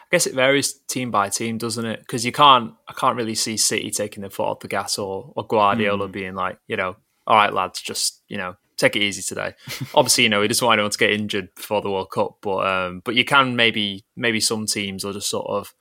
I 0.02 0.06
guess 0.12 0.28
it 0.28 0.36
varies 0.36 0.74
team 0.74 1.12
by 1.12 1.30
team, 1.30 1.58
doesn't 1.58 1.86
it? 1.86 2.00
Because 2.00 2.26
you 2.26 2.32
can't, 2.32 2.74
I 2.88 2.94
can't 2.94 3.18
really 3.18 3.36
see 3.36 3.58
City 3.58 3.90
taking 3.92 4.24
the 4.24 4.30
foot 4.30 4.46
off 4.48 4.60
the 4.60 4.68
gas 4.68 4.98
or, 4.98 5.34
or 5.36 5.46
Guardiola 5.46 6.08
Mm. 6.08 6.12
being 6.12 6.34
like, 6.36 6.58
you 6.68 6.78
know, 6.78 6.96
all 7.28 7.36
right, 7.36 7.54
lads, 7.54 7.82
just 7.82 8.22
you 8.28 8.38
know, 8.38 8.56
take 8.78 8.96
it 8.96 9.02
easy 9.02 9.22
today. 9.22 9.54
Obviously, 9.96 10.24
you 10.26 10.30
know, 10.30 10.42
he 10.42 10.48
doesn't 10.48 10.66
want 10.66 10.78
anyone 10.78 10.92
to 10.92 10.98
get 10.98 11.12
injured 11.12 11.54
before 11.56 11.82
the 11.82 11.92
World 11.92 12.12
Cup, 12.12 12.38
but 12.42 12.66
um, 12.68 13.02
but 13.04 13.16
you 13.16 13.26
can 13.26 13.56
maybe 13.56 14.06
maybe 14.16 14.40
some 14.40 14.66
teams 14.66 15.04
will 15.04 15.14
just 15.14 15.30
sort 15.30 15.48
of 15.48 15.74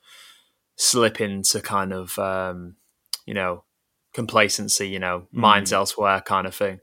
slip 0.77 1.21
into 1.21 1.61
kind 1.61 1.93
of 1.93 2.19
um, 2.19 2.77
you 3.27 3.35
know 3.35 3.65
complacency, 4.15 4.89
you 4.89 4.99
know, 4.99 5.27
minds 5.33 5.71
Mm. 5.71 5.77
elsewhere 5.77 6.21
kind 6.21 6.47
of 6.47 6.55
thing. 6.55 6.81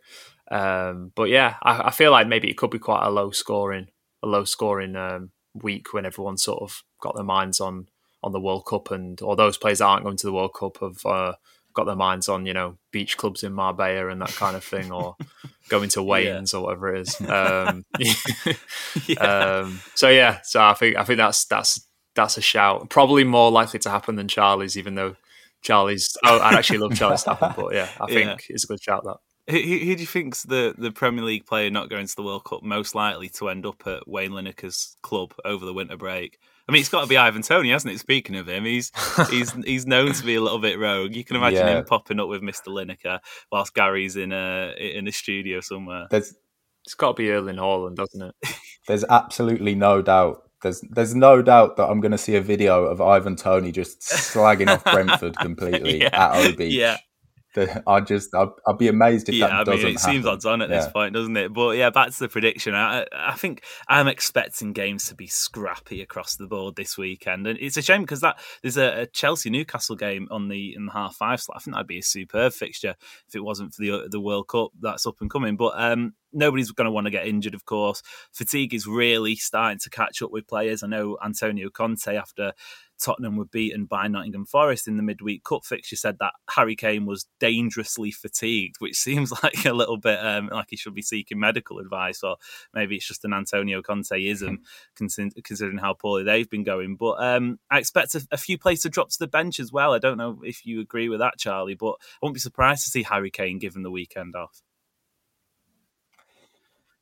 Um, 0.51 1.11
but 1.15 1.29
yeah, 1.29 1.55
I, 1.61 1.87
I 1.87 1.91
feel 1.91 2.11
like 2.11 2.27
maybe 2.27 2.49
it 2.49 2.57
could 2.57 2.71
be 2.71 2.79
quite 2.79 3.05
a 3.05 3.11
low 3.11 3.29
scoring, 3.29 3.87
a 4.23 4.27
low 4.27 4.45
scoring 4.45 4.95
um, 4.95 5.29
week 5.53 5.93
when 5.93 6.05
everyone 6.07 6.37
sort 6.37 6.63
of 6.63 6.83
got 7.01 7.15
their 7.15 7.23
minds 7.23 7.59
on 7.59 7.87
on 8.23 8.31
the 8.33 8.39
World 8.39 8.65
Cup, 8.65 8.91
and 8.91 9.21
or 9.21 9.35
those 9.35 9.57
players 9.57 9.77
that 9.77 9.85
aren't 9.85 10.03
going 10.03 10.17
to 10.17 10.25
the 10.27 10.33
World 10.33 10.53
Cup 10.53 10.79
have 10.81 11.05
uh, 11.05 11.33
got 11.73 11.85
their 11.85 11.95
minds 11.95 12.27
on 12.29 12.45
you 12.45 12.53
know 12.53 12.77
beach 12.91 13.17
clubs 13.17 13.43
in 13.43 13.53
Marbella 13.53 14.09
and 14.09 14.21
that 14.21 14.31
kind 14.33 14.55
of 14.55 14.63
thing, 14.63 14.91
or 14.91 15.15
going 15.69 15.89
to 15.89 16.03
Wayne's 16.03 16.53
or 16.53 16.63
whatever 16.63 16.95
it 16.95 17.01
is. 17.07 17.21
Um, 17.29 17.85
um, 19.19 19.81
so 19.95 20.09
yeah, 20.09 20.39
so 20.43 20.61
I 20.61 20.73
think 20.73 20.95
I 20.97 21.03
think 21.03 21.17
that's 21.17 21.45
that's 21.45 21.85
that's 22.15 22.37
a 22.37 22.41
shout. 22.41 22.89
Probably 22.89 23.23
more 23.23 23.51
likely 23.51 23.79
to 23.79 23.89
happen 23.89 24.15
than 24.15 24.27
Charlie's, 24.27 24.77
even 24.77 24.95
though 24.95 25.15
Charlie's. 25.61 26.15
Oh, 26.23 26.39
I 26.39 26.53
actually 26.53 26.79
love 26.79 26.95
Charlie 26.95 27.17
Stafford, 27.17 27.53
but 27.55 27.73
yeah, 27.73 27.87
I 27.99 28.07
think 28.07 28.27
Yeah. 28.27 28.55
it's 28.55 28.63
a 28.63 28.67
good 28.67 28.81
shout. 28.81 29.03
That 29.03 29.17
Who, 29.51 29.57
who 29.57 29.77
who 29.77 29.95
do 29.95 30.01
you 30.01 30.07
think's 30.07 30.43
the, 30.43 30.73
the 30.77 30.91
Premier 30.91 31.23
League 31.23 31.45
player 31.45 31.69
not 31.69 31.89
going 31.89 32.07
to 32.07 32.15
the 32.15 32.23
World 32.23 32.45
Cup 32.45 32.63
most 32.63 32.95
likely 32.95 33.29
to 33.29 33.49
end 33.49 33.65
up 33.65 33.85
at 33.87 34.07
Wayne 34.07 34.31
Lineker's 34.31 34.97
club 35.01 35.33
over 35.45 35.65
the 35.65 35.73
winter 35.73 35.97
break? 35.97 36.39
I 36.69 36.71
mean, 36.71 36.81
it's 36.81 36.89
got 36.89 37.01
to 37.01 37.07
be 37.07 37.17
Ivan 37.17 37.41
Toney, 37.41 37.71
hasn't 37.71 37.93
it? 37.93 37.99
Speaking 37.99 38.35
of 38.35 38.47
him, 38.47 38.63
he's 38.63 38.91
he's 39.29 39.51
he's 39.65 39.87
known 39.87 40.13
to 40.13 40.23
be 40.23 40.35
a 40.35 40.41
little 40.41 40.59
bit 40.59 40.77
rogue. 40.79 41.15
You 41.15 41.23
can 41.25 41.35
imagine 41.35 41.65
Yeah. 41.67 41.79
him 41.79 41.85
popping 41.85 42.19
up 42.19 42.29
with 42.29 42.41
Mister 42.43 42.69
Lineker 42.69 43.19
whilst 43.51 43.73
Gary's 43.73 44.15
in 44.15 44.31
a 44.31 44.73
in 44.77 45.07
a 45.07 45.11
studio 45.11 45.59
somewhere. 45.61 46.07
There's 46.11 46.35
it's 46.85 46.93
got 46.93 47.09
to 47.09 47.13
be 47.15 47.29
Erling 47.31 47.57
Haaland, 47.57 47.95
doesn't 47.95 48.21
it? 48.21 48.35
there's 48.87 49.03
absolutely 49.09 49.73
no 49.75 50.01
doubt. 50.01 50.43
There's 50.61 50.81
there's 50.89 51.15
no 51.15 51.41
doubt 51.41 51.77
that 51.77 51.87
I'm 51.89 52.01
going 52.01 52.11
to 52.11 52.17
see 52.17 52.35
a 52.35 52.41
video 52.41 52.85
of 52.85 53.01
Ivan 53.01 53.35
Toney 53.35 53.71
just 53.71 54.01
slagging 54.01 54.67
off 54.67 54.83
Brentford 54.93 55.37
completely 55.37 56.01
Yeah, 56.01 56.09
at 56.13 56.35
O 56.35 56.51
Beach. 56.55 56.73
yeah. 56.73 56.97
I 57.87 58.01
just 58.01 58.33
I'd, 58.35 58.49
I'd 58.67 58.77
be 58.77 58.87
amazed 58.87 59.29
if 59.29 59.35
yeah, 59.35 59.47
that 59.47 59.53
I 59.53 59.63
doesn't 59.63 59.83
mean, 59.85 59.95
it 59.95 59.99
seems 59.99 60.17
happen. 60.25 60.29
odds 60.29 60.45
on 60.45 60.61
at 60.61 60.69
this 60.69 60.85
Yeah. 60.85 60.91
point, 60.91 61.13
doesn't 61.13 61.35
it? 61.35 61.51
But 61.53 61.77
yeah, 61.77 61.89
back 61.89 62.11
to 62.11 62.19
the 62.19 62.27
prediction. 62.29 62.75
I, 62.75 63.05
I 63.11 63.33
think 63.35 63.63
I'm 63.87 64.07
expecting 64.07 64.73
games 64.73 65.07
to 65.07 65.15
be 65.15 65.27
scrappy 65.27 66.01
across 66.01 66.35
the 66.35 66.47
board 66.47 66.75
this 66.75 66.97
weekend, 66.97 67.47
and 67.47 67.57
it's 67.59 67.77
a 67.77 67.81
shame 67.81 68.01
because 68.01 68.21
that 68.21 68.39
there's 68.61 68.77
a, 68.77 69.01
a 69.01 69.05
Chelsea 69.07 69.49
Newcastle 69.49 69.95
game 69.95 70.27
on 70.31 70.47
the 70.47 70.73
in 70.75 70.85
the 70.85 70.91
half 70.91 71.15
five 71.15 71.41
slot. 71.41 71.57
I 71.57 71.59
think 71.61 71.73
that'd 71.75 71.87
be 71.87 71.99
a 71.99 72.03
superb 72.03 72.53
fixture 72.53 72.95
if 73.27 73.35
it 73.35 73.43
wasn't 73.43 73.73
for 73.73 73.81
the 73.81 74.07
the 74.09 74.19
World 74.21 74.47
Cup 74.47 74.71
that's 74.79 75.05
up 75.07 75.15
and 75.21 75.29
coming. 75.29 75.55
But 75.57 75.73
um, 75.75 76.13
nobody's 76.33 76.71
going 76.71 76.85
to 76.85 76.91
want 76.91 77.05
to 77.05 77.11
get 77.11 77.27
injured, 77.27 77.53
of 77.53 77.65
course. 77.65 78.01
Fatigue 78.31 78.73
is 78.73 78.87
really 78.87 79.35
starting 79.35 79.79
to 79.79 79.89
catch 79.89 80.21
up 80.21 80.31
with 80.31 80.47
players. 80.47 80.83
I 80.83 80.87
know 80.87 81.17
Antonio 81.23 81.69
Conte 81.69 82.15
after. 82.15 82.53
Tottenham 82.99 83.37
were 83.37 83.45
beaten 83.45 83.85
by 83.85 84.07
Nottingham 84.07 84.45
Forest 84.45 84.87
in 84.87 84.97
the 84.97 85.03
midweek 85.03 85.43
cup 85.43 85.65
fixture 85.65 85.95
said 85.95 86.17
that 86.19 86.33
Harry 86.49 86.75
Kane 86.75 87.05
was 87.05 87.25
dangerously 87.39 88.11
fatigued, 88.11 88.75
which 88.79 88.95
seems 88.97 89.31
like 89.43 89.65
a 89.65 89.73
little 89.73 89.97
bit 89.97 90.19
um, 90.19 90.49
like 90.51 90.67
he 90.69 90.75
should 90.75 90.93
be 90.93 91.01
seeking 91.01 91.39
medical 91.39 91.79
advice, 91.79 92.23
or 92.23 92.37
maybe 92.73 92.95
it's 92.95 93.07
just 93.07 93.25
an 93.25 93.33
Antonio 93.33 93.81
Conteism, 93.81 94.59
considering 94.95 95.77
how 95.77 95.93
poorly 95.93 96.23
they've 96.23 96.49
been 96.49 96.63
going. 96.63 96.95
But 96.95 97.23
um, 97.23 97.59
I 97.71 97.79
expect 97.79 98.15
a, 98.15 98.27
a 98.31 98.37
few 98.37 98.57
players 98.57 98.81
to 98.81 98.89
drop 98.89 99.09
to 99.09 99.19
the 99.19 99.27
bench 99.27 99.59
as 99.59 99.71
well. 99.71 99.93
I 99.93 99.99
don't 99.99 100.17
know 100.17 100.41
if 100.43 100.65
you 100.65 100.81
agree 100.81 101.09
with 101.09 101.19
that, 101.19 101.37
Charlie, 101.37 101.75
but 101.75 101.93
I 101.93 102.17
won't 102.21 102.33
be 102.33 102.39
surprised 102.39 102.83
to 102.83 102.89
see 102.89 103.03
Harry 103.03 103.31
Kane 103.31 103.59
given 103.59 103.83
the 103.83 103.91
weekend 103.91 104.35
off. 104.35 104.61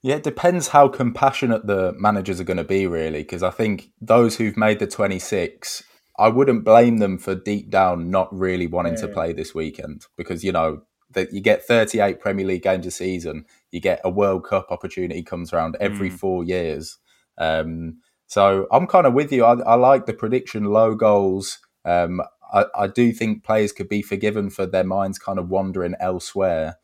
Yeah, 0.07 0.15
it 0.15 0.23
depends 0.23 0.69
how 0.69 0.87
compassionate 0.87 1.67
the 1.67 1.93
managers 1.99 2.39
are 2.39 2.45
going 2.45 2.55
to 2.55 2.63
be, 2.63 2.87
really. 2.87 3.23
Because 3.23 3.43
I 3.43 3.49
think 3.49 3.89
those 3.99 4.37
who've 4.37 4.55
made 4.55 4.79
the 4.79 4.87
26, 4.87 5.83
I 6.17 6.29
wouldn't 6.29 6.63
blame 6.63 6.99
them 6.99 7.17
for 7.17 7.35
deep 7.35 7.69
down 7.69 8.09
not 8.09 8.33
really 8.33 8.67
wanting 8.67 8.95
to 8.95 9.09
play 9.09 9.33
this 9.33 9.53
weekend. 9.53 10.05
Because, 10.15 10.45
you 10.45 10.53
know, 10.53 10.83
that 11.11 11.33
you 11.33 11.41
get 11.41 11.67
38 11.67 12.21
Premier 12.21 12.45
League 12.45 12.63
games 12.63 12.85
a 12.85 12.91
season, 12.91 13.43
you 13.69 13.81
get 13.81 13.99
a 14.05 14.09
World 14.09 14.45
Cup 14.45 14.67
opportunity 14.71 15.23
comes 15.23 15.51
around 15.51 15.75
every 15.81 16.09
Mm. 16.09 16.19
four 16.19 16.43
years. 16.45 16.97
Um, 17.37 17.97
so 18.27 18.65
I'm 18.71 18.87
kind 18.87 19.07
of 19.07 19.13
with 19.13 19.33
you. 19.33 19.43
I, 19.43 19.59
I 19.59 19.73
like 19.73 20.05
the 20.05 20.13
prediction 20.13 20.63
low 20.63 20.95
goals. 20.95 21.59
Um, 21.83 22.21
I, 22.53 22.63
I 22.73 22.87
do 22.87 23.11
think 23.11 23.43
players 23.43 23.73
could 23.73 23.89
be 23.89 24.01
forgiven 24.01 24.51
for 24.51 24.65
their 24.65 24.85
minds 24.85 25.19
kind 25.19 25.37
of 25.37 25.49
wandering 25.49 25.95
elsewhere. 25.99 26.77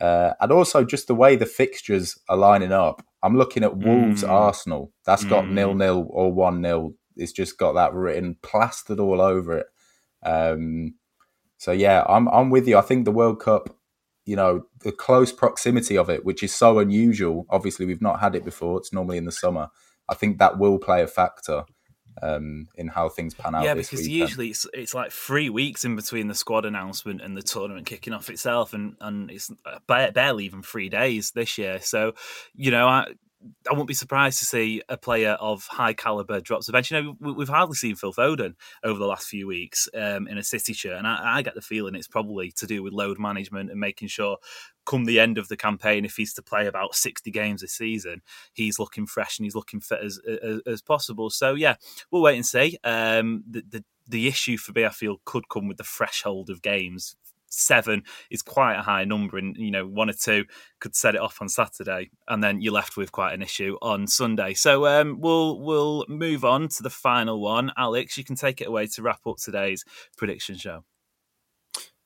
Uh, 0.00 0.32
and 0.40 0.52
also 0.52 0.84
just 0.84 1.06
the 1.06 1.14
way 1.14 1.36
the 1.36 1.46
fixtures 1.46 2.18
are 2.28 2.36
lining 2.36 2.72
up. 2.72 3.02
I'm 3.22 3.36
looking 3.36 3.64
at 3.64 3.76
Wolves 3.78 4.22
Mm. 4.22 4.28
Arsenal. 4.30 4.92
That's 5.04 5.24
got 5.24 5.44
Mm. 5.44 5.52
nil 5.52 5.74
nil 5.74 6.06
or 6.10 6.32
one 6.32 6.60
nil. 6.60 6.94
It's 7.16 7.32
just 7.32 7.56
got 7.58 7.72
that 7.72 7.94
written 7.94 8.36
plastered 8.42 9.00
all 9.00 9.20
over 9.20 9.58
it. 9.58 9.66
Um, 10.22 10.94
So 11.58 11.72
yeah, 11.72 12.04
I'm 12.06 12.28
I'm 12.28 12.50
with 12.50 12.68
you. 12.68 12.76
I 12.76 12.82
think 12.82 13.04
the 13.06 13.10
World 13.12 13.40
Cup, 13.40 13.70
you 14.26 14.36
know, 14.36 14.66
the 14.80 14.92
close 14.92 15.32
proximity 15.32 15.96
of 15.96 16.10
it, 16.10 16.22
which 16.24 16.42
is 16.42 16.54
so 16.54 16.78
unusual. 16.78 17.46
Obviously, 17.48 17.86
we've 17.86 18.02
not 18.02 18.20
had 18.20 18.34
it 18.34 18.44
before. 18.44 18.76
It's 18.78 18.92
normally 18.92 19.16
in 19.16 19.24
the 19.24 19.32
summer. 19.32 19.68
I 20.08 20.14
think 20.14 20.38
that 20.38 20.58
will 20.58 20.78
play 20.78 21.02
a 21.02 21.06
factor 21.06 21.64
um, 22.22 22.68
in 22.76 22.88
how 22.88 23.08
things 23.08 23.34
pan 23.34 23.54
out. 23.54 23.64
Yeah, 23.64 23.74
because 23.74 24.00
weekend. 24.00 24.14
usually 24.14 24.48
it's 24.48 24.66
it's 24.72 24.94
like 24.94 25.12
three 25.12 25.50
weeks 25.50 25.84
in 25.84 25.96
between 25.96 26.28
the 26.28 26.34
squad 26.34 26.64
announcement 26.64 27.20
and 27.20 27.36
the 27.36 27.42
tournament 27.42 27.86
kicking 27.86 28.12
off 28.12 28.30
itself, 28.30 28.72
and 28.72 28.96
and 29.00 29.30
it's 29.30 29.50
ba- 29.86 30.12
barely 30.14 30.44
even 30.44 30.62
three 30.62 30.88
days 30.88 31.32
this 31.32 31.58
year. 31.58 31.80
So, 31.80 32.14
you 32.54 32.70
know, 32.70 32.88
I. 32.88 33.06
I 33.68 33.72
wouldn't 33.72 33.88
be 33.88 33.94
surprised 33.94 34.38
to 34.38 34.44
see 34.44 34.82
a 34.88 34.96
player 34.96 35.32
of 35.32 35.66
high 35.66 35.92
caliber 35.92 36.40
drop 36.40 36.60
to 36.62 36.66
the 36.66 36.72
bench. 36.72 36.90
You 36.90 37.02
know, 37.02 37.16
we- 37.20 37.32
we've 37.32 37.48
hardly 37.48 37.76
seen 37.76 37.94
Phil 37.94 38.12
Foden 38.12 38.54
over 38.82 38.98
the 38.98 39.06
last 39.06 39.28
few 39.28 39.46
weeks 39.46 39.88
um, 39.94 40.26
in 40.26 40.38
a 40.38 40.42
City 40.42 40.72
shirt, 40.72 40.98
and 40.98 41.06
I, 41.06 41.38
I 41.38 41.42
get 41.42 41.54
the 41.54 41.60
feeling 41.60 41.94
it's 41.94 42.08
probably 42.08 42.50
to 42.52 42.66
do 42.66 42.82
with 42.82 42.92
load 42.92 43.18
management 43.18 43.70
and 43.70 43.78
making 43.78 44.08
sure, 44.08 44.38
come 44.84 45.04
the 45.04 45.20
end 45.20 45.36
of 45.38 45.48
the 45.48 45.56
campaign, 45.56 46.04
if 46.04 46.16
he's 46.16 46.32
to 46.34 46.42
play 46.42 46.66
about 46.66 46.94
sixty 46.94 47.30
games 47.30 47.62
a 47.62 47.68
season, 47.68 48.22
he's 48.52 48.78
looking 48.78 49.06
fresh 49.06 49.38
and 49.38 49.44
he's 49.44 49.54
looking 49.56 49.80
fit 49.80 50.00
as 50.02 50.18
as, 50.42 50.60
as 50.66 50.82
possible. 50.82 51.28
So 51.30 51.54
yeah, 51.54 51.76
we'll 52.10 52.22
wait 52.22 52.36
and 52.36 52.46
see. 52.46 52.78
Um, 52.84 53.44
the, 53.48 53.62
the 53.68 53.84
the 54.08 54.28
issue 54.28 54.56
for 54.56 54.72
me, 54.72 54.84
I 54.84 54.90
feel, 54.90 55.20
could 55.24 55.48
come 55.48 55.66
with 55.66 55.78
the 55.78 55.84
threshold 55.84 56.48
of 56.48 56.62
games. 56.62 57.16
Seven 57.56 58.02
is 58.30 58.42
quite 58.42 58.76
a 58.76 58.82
high 58.82 59.04
number, 59.04 59.38
and 59.38 59.56
you 59.56 59.70
know 59.70 59.86
one 59.86 60.10
or 60.10 60.14
two 60.14 60.44
could 60.80 60.94
set 60.94 61.14
it 61.14 61.20
off 61.20 61.40
on 61.40 61.48
Saturday, 61.48 62.10
and 62.28 62.42
then 62.42 62.60
you're 62.60 62.72
left 62.72 62.96
with 62.96 63.12
quite 63.12 63.34
an 63.34 63.42
issue 63.42 63.76
on 63.82 64.06
Sunday. 64.06 64.54
So 64.54 64.86
um, 64.86 65.20
we'll 65.20 65.60
we'll 65.60 66.04
move 66.08 66.44
on 66.44 66.68
to 66.68 66.82
the 66.82 66.90
final 66.90 67.40
one. 67.40 67.72
Alex, 67.76 68.16
you 68.16 68.24
can 68.24 68.36
take 68.36 68.60
it 68.60 68.68
away 68.68 68.86
to 68.88 69.02
wrap 69.02 69.26
up 69.26 69.36
today's 69.38 69.84
prediction 70.16 70.56
show. 70.56 70.84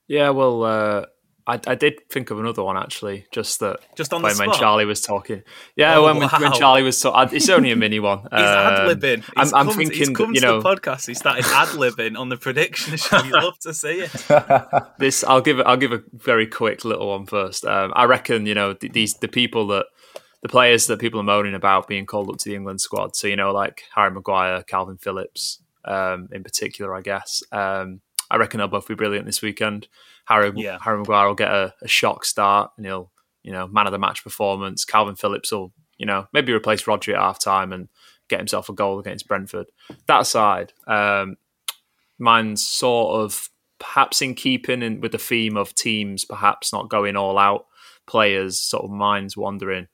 Yeah, 0.09 0.31
well, 0.31 0.65
uh, 0.65 1.07
I, 1.51 1.61
I 1.67 1.75
did 1.75 2.09
think 2.09 2.31
of 2.31 2.39
another 2.39 2.63
one 2.63 2.77
actually, 2.77 3.27
just 3.33 3.61
that 3.61 3.81
Just 3.97 4.13
on 4.13 4.23
the 4.23 4.29
when, 4.29 4.49
when? 4.49 4.59
Charlie 4.59 4.85
was 4.85 5.01
talking. 5.01 5.43
Yeah, 5.77 5.97
Oh, 5.97 6.05
when, 6.05 6.19
when 6.19 6.29
when. 6.29 6.53
Charlie 6.53 6.83
was 6.83 7.01
talking, 7.01 7.37
it's 7.37 7.49
only 7.49 7.71
a 7.73 7.77
mini 7.77 8.01
one. 8.01 8.21
He's 8.23 8.31
Um, 8.33 8.41
ad 8.41 8.89
libbing. 9.01 9.25
I'm, 9.37 9.55
I'm 9.55 9.67
come, 9.67 9.77
thinking, 9.77 9.99
he's 9.99 10.09
come 10.11 10.35
you 10.35 10.41
to 10.41 10.47
know, 10.47 10.61
the 10.61 10.69
podcast. 10.69 11.07
He 11.07 11.15
started 11.15 11.45
ad 11.47 11.69
libbing 11.69 12.17
on 12.19 12.29
the 12.29 12.37
prediction 12.37 12.97
show. 12.97 13.23
You 13.23 13.33
love 13.33 13.59
to 13.61 13.75
see 13.75 14.01
it. 14.07 14.13
this 14.99 15.25
I'll 15.25 15.41
give. 15.41 15.61
I'll 15.61 15.77
give 15.77 15.93
a 15.93 16.03
very 16.13 16.47
quick 16.47 16.85
little 16.85 17.09
one 17.09 17.27
first. 17.27 17.65
Um, 17.65 17.93
I 17.97 18.05
reckon 18.05 18.47
you 18.47 18.55
know 18.55 18.75
these 18.75 19.15
the 19.15 19.29
people 19.29 19.67
that 19.69 19.87
the 20.43 20.49
players 20.49 20.87
that 20.87 20.99
people 20.99 21.21
are 21.21 21.25
moaning 21.25 21.55
about 21.55 21.87
being 21.89 22.07
called 22.07 22.31
up 22.31 22.39
to 22.39 22.49
the 22.49 22.55
England 22.55 22.81
squad. 22.81 23.17
So 23.17 23.27
you 23.27 23.37
know 23.37 23.53
like 23.53 23.83
Harry 23.95 24.11
Maguire, 24.11 24.63
Kalvin 24.63 25.01
Phillips, 25.01 25.61
um, 25.85 26.29
in 26.33 26.43
particular, 26.43 26.95
I 26.95 27.01
guess. 27.03 27.43
Um, 27.53 28.01
I 28.31 28.37
reckon 28.37 28.59
they'll 28.59 28.69
both 28.69 28.89
be 28.89 28.95
brilliant 28.95 29.27
this 29.27 29.43
weekend. 29.43 29.89
Harry 30.27 30.53
Yeah. 30.55 30.79
Harry 30.81 30.99
Maguire 30.99 31.29
will 31.29 31.35
get 31.35 31.51
a, 31.51 31.75
a 31.83 31.89
shock 31.89 32.25
start 32.25 32.71
and 32.77 32.87
he'll 32.87 33.11
you 33.43 33.53
know 33.53 33.67
man 33.69 33.87
of 33.87 33.93
the 33.93 33.99
match 33.99 34.23
performance. 34.23 34.85
Kalvin 34.85 35.19
Phillips 35.19 35.53
will 35.53 35.73
you 35.99 36.07
know 36.07 36.29
maybe 36.33 36.53
replace 36.53 36.83
Rodri 36.85 37.15
at 37.15 37.21
half 37.21 37.39
time 37.39 37.73
and 37.73 37.89
get 38.29 38.39
himself 38.39 38.69
a 38.69 38.73
goal 38.73 38.99
against 38.99 39.27
Brentford. 39.27 39.67
That 40.07 40.23
aside, 40.23 40.73
um, 40.87 41.37
mine's 42.19 42.65
sort 42.65 43.21
of 43.21 43.51
perhaps 43.81 44.23
in 44.23 44.35
keeping 44.35 44.83
in, 44.83 45.01
with 45.01 45.13
the 45.13 45.19
theme 45.19 45.57
of 45.57 45.75
teams 45.75 46.25
perhaps 46.25 46.73
not 46.73 46.89
going 46.89 47.17
all 47.17 47.39
out, 47.39 47.67
players 48.07 48.61
sort 48.61 48.85
of 48.85 48.91
minds 48.91 49.37
wandering. 49.37 49.89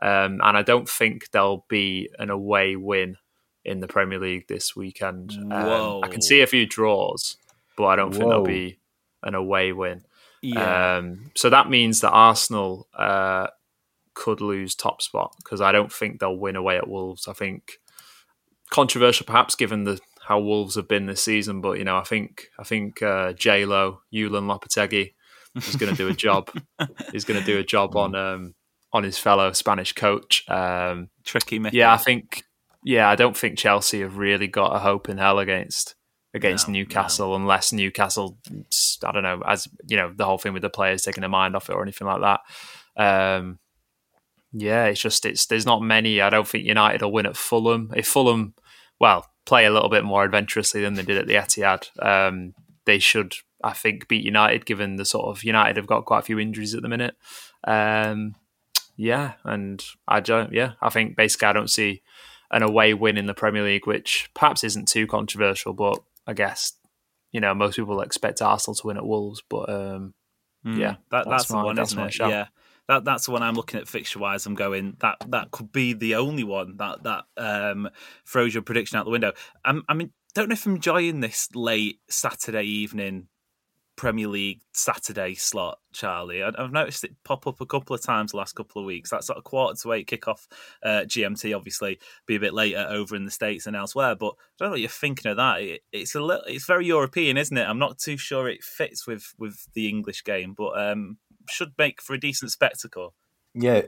Um, 0.00 0.40
and 0.42 0.56
I 0.56 0.62
don't 0.62 0.88
think 0.88 1.30
there'll 1.30 1.66
be 1.68 2.08
an 2.18 2.30
away 2.30 2.76
win 2.76 3.16
in 3.64 3.80
the 3.80 3.86
Premier 3.86 4.18
League 4.18 4.48
this 4.48 4.74
weekend. 4.74 5.32
Um, 5.52 6.00
I 6.02 6.08
can 6.08 6.22
see 6.22 6.40
a 6.40 6.46
few 6.46 6.66
draws, 6.66 7.36
but 7.76 7.86
I 7.86 7.96
don't 7.96 8.12
think 8.12 8.24
there'll 8.24 8.44
be 8.44 8.78
an 9.22 9.34
away 9.34 9.72
win. 9.72 10.04
Yeah. 10.42 10.96
Um, 10.96 11.30
so 11.36 11.50
that 11.50 11.70
means 11.70 12.00
that 12.00 12.10
Arsenal 12.10 12.88
uh, 12.96 13.46
could 14.14 14.40
lose 14.40 14.74
top 14.74 15.00
spot 15.00 15.34
because 15.38 15.60
I 15.60 15.72
don't 15.72 15.92
think 15.92 16.18
they'll 16.18 16.36
win 16.36 16.56
away 16.56 16.76
at 16.76 16.88
Wolves. 16.88 17.28
I 17.28 17.32
think 17.32 17.78
controversial, 18.70 19.26
perhaps, 19.26 19.54
given 19.54 19.84
the 19.84 20.00
how 20.26 20.40
Wolves 20.40 20.74
have 20.74 20.88
been 20.88 21.06
this 21.06 21.22
season. 21.22 21.60
But 21.60 21.78
you 21.78 21.84
know, 21.84 21.96
I 21.96 22.04
think 22.04 22.48
I 22.58 22.64
think 22.64 23.02
uh, 23.02 23.32
J 23.34 23.64
Lo, 23.64 24.00
Julen 24.12 24.46
Lopetegui 24.46 25.12
is 25.56 25.76
going 25.76 25.92
to 25.92 25.96
do 25.96 26.08
a 26.08 26.14
job. 26.14 26.50
He's 27.12 27.24
going 27.24 27.38
to 27.38 27.46
do 27.46 27.58
a 27.58 27.64
job 27.64 27.96
on 27.96 28.14
um, 28.14 28.54
on 28.92 29.04
his 29.04 29.18
fellow 29.18 29.52
Spanish 29.52 29.92
coach. 29.92 30.48
Um, 30.48 31.08
Tricky 31.24 31.58
Mickey. 31.58 31.78
yeah, 31.78 31.92
I 31.92 31.98
think. 31.98 32.44
Yeah, 32.84 33.08
I 33.08 33.14
don't 33.14 33.36
think 33.36 33.58
Chelsea 33.58 34.00
have 34.00 34.16
really 34.16 34.48
got 34.48 34.74
a 34.74 34.80
hope 34.80 35.08
in 35.08 35.16
hell 35.16 35.38
against 35.38 35.94
against 36.34 36.68
No, 36.68 36.72
Newcastle 36.72 37.36
unless 37.36 37.72
Newcastle, 37.72 38.38
I 39.04 39.12
don't 39.12 39.22
know, 39.22 39.42
as 39.46 39.68
you 39.86 39.96
know, 39.96 40.12
the 40.14 40.24
whole 40.24 40.38
thing 40.38 40.52
with 40.52 40.62
the 40.62 40.70
players 40.70 41.02
taking 41.02 41.20
their 41.20 41.28
mind 41.30 41.54
off 41.54 41.68
it 41.68 41.74
or 41.74 41.82
anything 41.82 42.06
like 42.06 42.20
that. 42.20 42.40
Um, 42.96 43.58
yeah, 44.52 44.86
it's 44.86 45.00
just 45.00 45.24
it's 45.24 45.46
there's 45.46 45.66
not 45.66 45.82
many. 45.82 46.20
I 46.20 46.30
don't 46.30 46.46
think 46.46 46.66
United 46.66 47.02
will 47.02 47.12
win 47.12 47.26
at 47.26 47.36
Fulham. 47.36 47.90
If 47.96 48.06
Fulham, 48.06 48.54
well, 48.98 49.26
play 49.46 49.64
a 49.64 49.70
little 49.70 49.88
bit 49.88 50.04
more 50.04 50.24
adventurously 50.24 50.82
than 50.82 50.94
they 50.94 51.02
did 51.02 51.18
at 51.18 51.26
the 51.26 51.34
Etihad, 51.34 51.88
um, 52.04 52.54
they 52.84 52.98
should, 52.98 53.34
I 53.64 53.72
think, 53.72 54.08
beat 54.08 54.24
United. 54.24 54.66
Given 54.66 54.96
the 54.96 55.04
sort 55.04 55.26
of 55.26 55.42
United 55.42 55.76
have 55.76 55.86
got 55.86 56.04
quite 56.04 56.20
a 56.20 56.22
few 56.22 56.38
injuries 56.38 56.74
at 56.74 56.82
the 56.82 56.88
minute. 56.88 57.16
Um, 57.64 58.34
yeah, 58.96 59.34
and 59.44 59.82
I 60.06 60.20
don't. 60.20 60.52
Yeah, 60.52 60.72
I 60.82 60.90
think 60.90 61.16
basically 61.16 61.48
I 61.48 61.52
don't 61.54 61.70
see 61.70 62.02
an 62.50 62.62
away 62.62 62.92
win 62.92 63.16
in 63.16 63.26
the 63.26 63.34
Premier 63.34 63.62
League, 63.62 63.86
which 63.86 64.28
perhaps 64.34 64.62
isn't 64.62 64.86
too 64.86 65.06
controversial, 65.06 65.72
but 65.72 65.98
I 66.26 66.32
guess 66.34 66.72
you 67.32 67.40
know 67.40 67.54
most 67.54 67.76
people 67.76 68.00
expect 68.00 68.42
Arsenal 68.42 68.74
to 68.76 68.86
win 68.86 68.96
at 68.96 69.06
Wolves, 69.06 69.42
but 69.48 69.68
um, 69.70 70.14
Mm, 70.64 70.78
yeah, 70.78 70.94
that, 71.10 71.28
that's, 71.28 71.46
the 71.46 71.54
my- 71.54 71.64
one, 71.64 71.74
that's 71.74 71.90
isn't 71.92 72.04
it? 72.04 72.18
Yeah, 72.20 72.46
that 72.86 73.04
that's 73.04 73.26
the 73.26 73.32
one 73.32 73.42
I'm 73.42 73.54
looking 73.54 73.80
at 73.80 73.88
fixture 73.88 74.20
wise. 74.20 74.46
I'm 74.46 74.54
going 74.54 74.96
that 75.00 75.16
that 75.28 75.50
could 75.50 75.72
be 75.72 75.92
the 75.92 76.14
only 76.14 76.44
one 76.44 76.76
that 76.76 77.02
that 77.02 77.24
um, 77.36 77.90
throws 78.26 78.54
your 78.54 78.62
prediction 78.62 78.96
out 78.96 79.04
the 79.04 79.10
window. 79.10 79.32
I'm, 79.64 79.82
I 79.88 79.94
mean, 79.94 80.12
don't 80.34 80.48
know 80.48 80.52
if 80.52 80.64
I'm 80.64 80.76
enjoying 80.76 81.18
this 81.18 81.48
late 81.56 81.98
Saturday 82.08 82.62
evening 82.62 83.26
Premier 84.02 84.26
League 84.26 84.62
Saturday 84.72 85.32
slot, 85.36 85.78
Charlie. 85.92 86.42
I, 86.42 86.50
I've 86.58 86.72
noticed 86.72 87.04
it 87.04 87.14
pop 87.22 87.46
up 87.46 87.60
a 87.60 87.66
couple 87.66 87.94
of 87.94 88.02
times 88.02 88.32
the 88.32 88.36
last 88.36 88.56
couple 88.56 88.82
of 88.82 88.86
weeks. 88.86 89.10
That 89.10 89.22
sort 89.22 89.38
of 89.38 89.44
quarter 89.44 89.80
to 89.80 89.92
eight 89.92 90.08
kickoff 90.08 90.48
uh, 90.82 91.02
GMT, 91.06 91.54
obviously, 91.56 92.00
be 92.26 92.34
a 92.34 92.40
bit 92.40 92.52
later 92.52 92.84
over 92.90 93.14
in 93.14 93.26
the 93.26 93.30
states 93.30 93.68
and 93.68 93.76
elsewhere. 93.76 94.16
But 94.16 94.32
I 94.32 94.54
don't 94.58 94.66
know 94.66 94.70
what 94.72 94.80
you're 94.80 94.88
thinking 94.88 95.30
of 95.30 95.36
that. 95.36 95.62
It, 95.62 95.82
it's 95.92 96.16
a 96.16 96.20
little, 96.20 96.42
it's 96.48 96.66
very 96.66 96.84
European, 96.84 97.36
isn't 97.36 97.56
it? 97.56 97.62
I'm 97.62 97.78
not 97.78 98.00
too 98.00 98.16
sure 98.16 98.48
it 98.48 98.64
fits 98.64 99.06
with 99.06 99.34
with 99.38 99.68
the 99.74 99.88
English 99.88 100.24
game, 100.24 100.52
but 100.58 100.76
um, 100.76 101.18
should 101.48 101.70
make 101.78 102.02
for 102.02 102.14
a 102.14 102.18
decent 102.20 102.50
spectacle. 102.50 103.14
Yeah. 103.54 103.82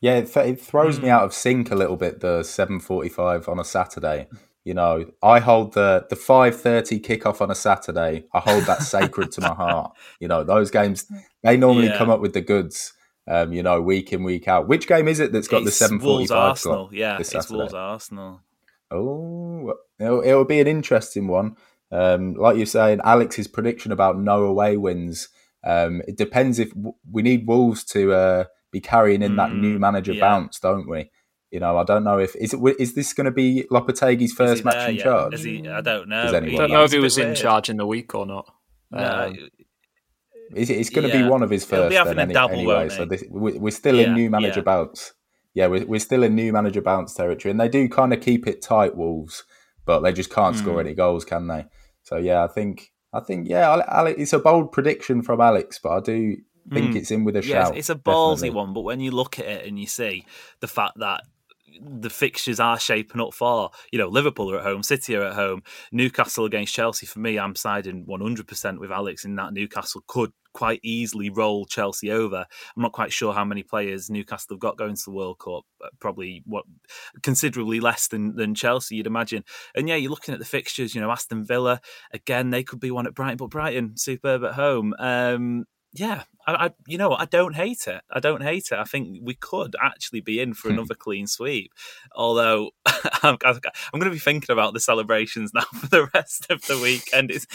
Yeah, 0.00 0.16
it, 0.16 0.36
it 0.36 0.60
throws 0.60 0.96
Hmm. 0.96 1.04
me 1.04 1.10
out 1.10 1.22
of 1.22 1.32
sync 1.32 1.70
a 1.70 1.76
little 1.76 1.96
bit. 1.96 2.18
The 2.18 2.42
seven 2.42 2.80
forty-five 2.80 3.48
on 3.48 3.60
a 3.60 3.64
Saturday. 3.64 4.26
You 4.64 4.74
know, 4.74 5.06
I 5.22 5.40
hold 5.40 5.74
the 5.74 6.06
the 6.08 6.16
five 6.16 6.60
thirty 6.60 7.00
kickoff 7.00 7.40
on 7.40 7.50
a 7.50 7.54
Saturday. 7.54 8.24
I 8.32 8.38
hold 8.38 8.64
that 8.66 8.82
sacred 8.82 9.32
to 9.32 9.40
my 9.40 9.54
heart. 9.54 9.92
You 10.20 10.28
know, 10.28 10.44
those 10.44 10.70
games 10.70 11.06
they 11.42 11.56
normally 11.56 11.88
Yeah. 11.88 11.98
come 11.98 12.10
up 12.10 12.20
with 12.20 12.32
the 12.32 12.40
goods. 12.40 12.92
Um, 13.28 13.52
you 13.52 13.62
know, 13.62 13.80
week 13.80 14.12
in 14.12 14.24
week 14.24 14.48
out. 14.48 14.66
Which 14.68 14.86
game 14.88 15.06
is 15.08 15.20
it 15.20 15.32
that's 15.32 15.46
got 15.48 15.60
the 15.60 15.68
It's 15.68 15.76
seven 15.76 16.00
Wolves 16.00 16.30
Arsenal. 16.32 16.86
slot? 16.88 16.92
Yeah, 16.92 17.18
it's 17.18 17.30
Saturday? 17.30 17.56
Wolves 17.56 17.74
Arsenal. 17.74 18.40
Oh, 18.90 19.74
it'll, 19.98 20.22
it'll 20.22 20.44
be 20.44 20.60
an 20.60 20.66
interesting 20.66 21.28
one. 21.28 21.56
Um, 21.90 22.34
like 22.34 22.56
you're 22.56 22.66
saying, 22.66 23.00
Alex's 23.04 23.48
prediction 23.48 23.92
about 23.92 24.18
no 24.18 24.44
away 24.44 24.76
wins. 24.76 25.28
Um, 25.64 26.02
it 26.08 26.16
depends 26.16 26.58
if 26.58 26.70
w- 26.70 26.94
we 27.10 27.22
need 27.22 27.46
Wolves 27.46 27.84
to 27.86 28.12
uh, 28.12 28.44
be 28.70 28.80
carrying 28.80 29.22
in 29.22 29.36
that 29.36 29.54
new 29.54 29.76
Mm, 29.76 29.80
manager 29.80 30.14
yeah. 30.14 30.20
bounce, 30.20 30.58
don't 30.58 30.88
we? 30.88 31.10
You 31.52 31.60
know, 31.60 31.76
I 31.76 31.84
don't 31.84 32.02
know 32.02 32.18
if 32.18 32.34
is 32.36 32.54
it 32.54 32.60
is 32.80 32.94
this 32.94 33.12
going 33.12 33.26
to 33.26 33.30
be 33.30 33.64
Lopetegui's 33.70 34.32
first 34.32 34.64
match 34.64 34.88
in 34.88 34.96
yet? 34.96 35.04
charge? 35.04 35.34
Is 35.34 35.44
he, 35.44 35.68
I 35.68 35.82
don't 35.82 36.08
know. 36.08 36.22
I 36.22 36.30
don't 36.32 36.50
know? 36.50 36.66
know 36.66 36.84
if 36.84 36.92
he 36.92 36.98
was 36.98 37.18
in 37.18 37.26
weird. 37.26 37.36
charge 37.36 37.68
in 37.68 37.76
the 37.76 37.86
week 37.86 38.14
or 38.14 38.24
not. 38.26 38.46
No, 38.90 39.26
Um, 39.26 39.38
Is 40.54 40.70
it, 40.70 40.78
it's 40.78 40.90
going 40.90 41.08
to 41.10 41.14
Yeah. 41.16 41.24
be 41.24 41.28
one 41.30 41.42
of 41.42 41.50
his 41.50 41.64
first 41.64 41.94
then, 41.94 42.18
any- 42.18 42.32
dabble, 42.34 42.54
anyway. 42.54 42.88
So 42.88 43.04
this, 43.04 43.22
we, 43.30 43.52
we're 43.52 43.70
still 43.70 43.96
Yeah, 43.96 44.08
in 44.08 44.14
new 44.14 44.30
manager 44.30 44.60
yeah. 44.60 44.64
bounce. 44.64 45.12
Yeah, 45.54 45.66
we're, 45.66 45.84
we're 45.86 46.00
still 46.00 46.22
in 46.22 46.34
new 46.34 46.52
manager 46.52 46.80
bounce 46.80 47.12
territory, 47.14 47.50
and 47.50 47.60
they 47.60 47.68
do 47.68 47.86
kind 47.88 48.12
of 48.14 48.20
keep 48.22 48.46
it 48.46 48.62
tight, 48.62 48.96
Wolves, 48.96 49.44
but 49.84 50.00
they 50.00 50.12
just 50.12 50.30
can't 50.30 50.56
score 50.56 50.74
Hmm. 50.74 50.80
any 50.86 50.94
goals, 50.94 51.24
can 51.26 51.48
they? 51.48 51.66
So 52.02 52.16
yeah, 52.16 52.42
I 52.44 52.48
think 52.48 52.92
I 53.12 53.20
think 53.20 53.46
yeah, 53.48 53.82
Alex, 53.88 54.18
it's 54.18 54.32
a 54.32 54.38
bold 54.38 54.72
prediction 54.72 55.20
from 55.22 55.40
Alex, 55.42 55.78
but 55.82 55.90
I 55.90 56.00
do 56.00 56.36
think 56.72 56.92
Mm. 56.92 56.96
it's 56.96 57.10
in 57.10 57.24
with 57.24 57.36
a 57.36 57.44
Yeah, 57.44 57.64
shout. 57.64 57.76
it's 57.76 57.90
a 57.90 57.94
ballsy 57.94 58.36
definitely. 58.36 58.50
one, 58.50 58.72
but 58.72 58.80
when 58.82 59.00
you 59.00 59.10
look 59.10 59.38
at 59.38 59.44
it 59.46 59.66
and 59.66 59.78
you 59.78 59.86
see 59.86 60.24
the 60.60 60.68
fact 60.68 60.98
that 60.98 61.20
the 61.80 62.10
fixtures 62.10 62.60
are 62.60 62.78
shaping 62.78 63.20
up 63.20 63.34
for, 63.34 63.70
you 63.92 63.98
know, 63.98 64.08
Liverpool 64.08 64.50
are 64.50 64.58
at 64.58 64.64
home, 64.64 64.82
City 64.82 65.16
are 65.16 65.24
at 65.24 65.34
home, 65.34 65.62
Newcastle 65.90 66.44
against 66.44 66.74
Chelsea. 66.74 67.06
For 67.06 67.18
me, 67.18 67.38
I'm 67.38 67.54
siding 67.54 68.06
100% 68.06 68.78
with 68.78 68.90
Alex 68.90 69.24
in 69.24 69.36
that 69.36 69.52
Newcastle 69.52 70.02
could 70.06 70.32
quite 70.52 70.80
easily 70.82 71.30
roll 71.30 71.64
Chelsea 71.64 72.10
over. 72.10 72.44
I'm 72.76 72.82
not 72.82 72.92
quite 72.92 73.12
sure 73.12 73.32
how 73.32 73.44
many 73.44 73.62
players 73.62 74.10
Newcastle 74.10 74.54
have 74.54 74.60
got 74.60 74.76
going 74.76 74.96
to 74.96 75.02
the 75.04 75.10
World 75.12 75.38
Cup. 75.38 75.64
Probably 76.00 76.42
what 76.46 76.64
considerably 77.22 77.80
less 77.80 78.08
than 78.08 78.36
than 78.36 78.54
Chelsea, 78.54 78.96
you'd 78.96 79.06
imagine. 79.06 79.44
And 79.74 79.88
yeah, 79.88 79.96
you're 79.96 80.10
looking 80.10 80.34
at 80.34 80.40
the 80.40 80.46
fixtures. 80.46 80.94
You 80.94 81.00
know, 81.00 81.10
Aston 81.10 81.44
Villa 81.44 81.80
again, 82.12 82.50
they 82.50 82.62
could 82.62 82.80
be 82.80 82.90
one 82.90 83.06
at 83.06 83.14
Brighton, 83.14 83.38
but 83.38 83.50
Brighton 83.50 83.96
superb 83.96 84.44
at 84.44 84.54
home. 84.54 84.94
Um, 84.98 85.64
yeah, 85.94 86.22
I, 86.46 86.66
I, 86.66 86.70
you 86.86 86.98
know 86.98 87.12
I 87.12 87.26
don't 87.26 87.54
hate 87.54 87.86
it. 87.86 88.00
I 88.10 88.18
don't 88.18 88.42
hate 88.42 88.68
it. 88.72 88.78
I 88.78 88.84
think 88.84 89.18
we 89.22 89.34
could 89.34 89.76
actually 89.80 90.20
be 90.20 90.40
in 90.40 90.54
for 90.54 90.68
hmm. 90.68 90.74
another 90.74 90.94
clean 90.94 91.26
sweep. 91.26 91.72
Although 92.14 92.70
I'm, 93.22 93.36
I'm 93.44 93.60
going 93.92 94.04
to 94.04 94.10
be 94.10 94.18
thinking 94.18 94.52
about 94.52 94.72
the 94.72 94.80
celebrations 94.80 95.52
now 95.54 95.60
for 95.74 95.86
the 95.88 96.08
rest 96.14 96.46
of 96.50 96.62
the 96.62 96.78
weekend. 96.78 97.30
It's, 97.30 97.46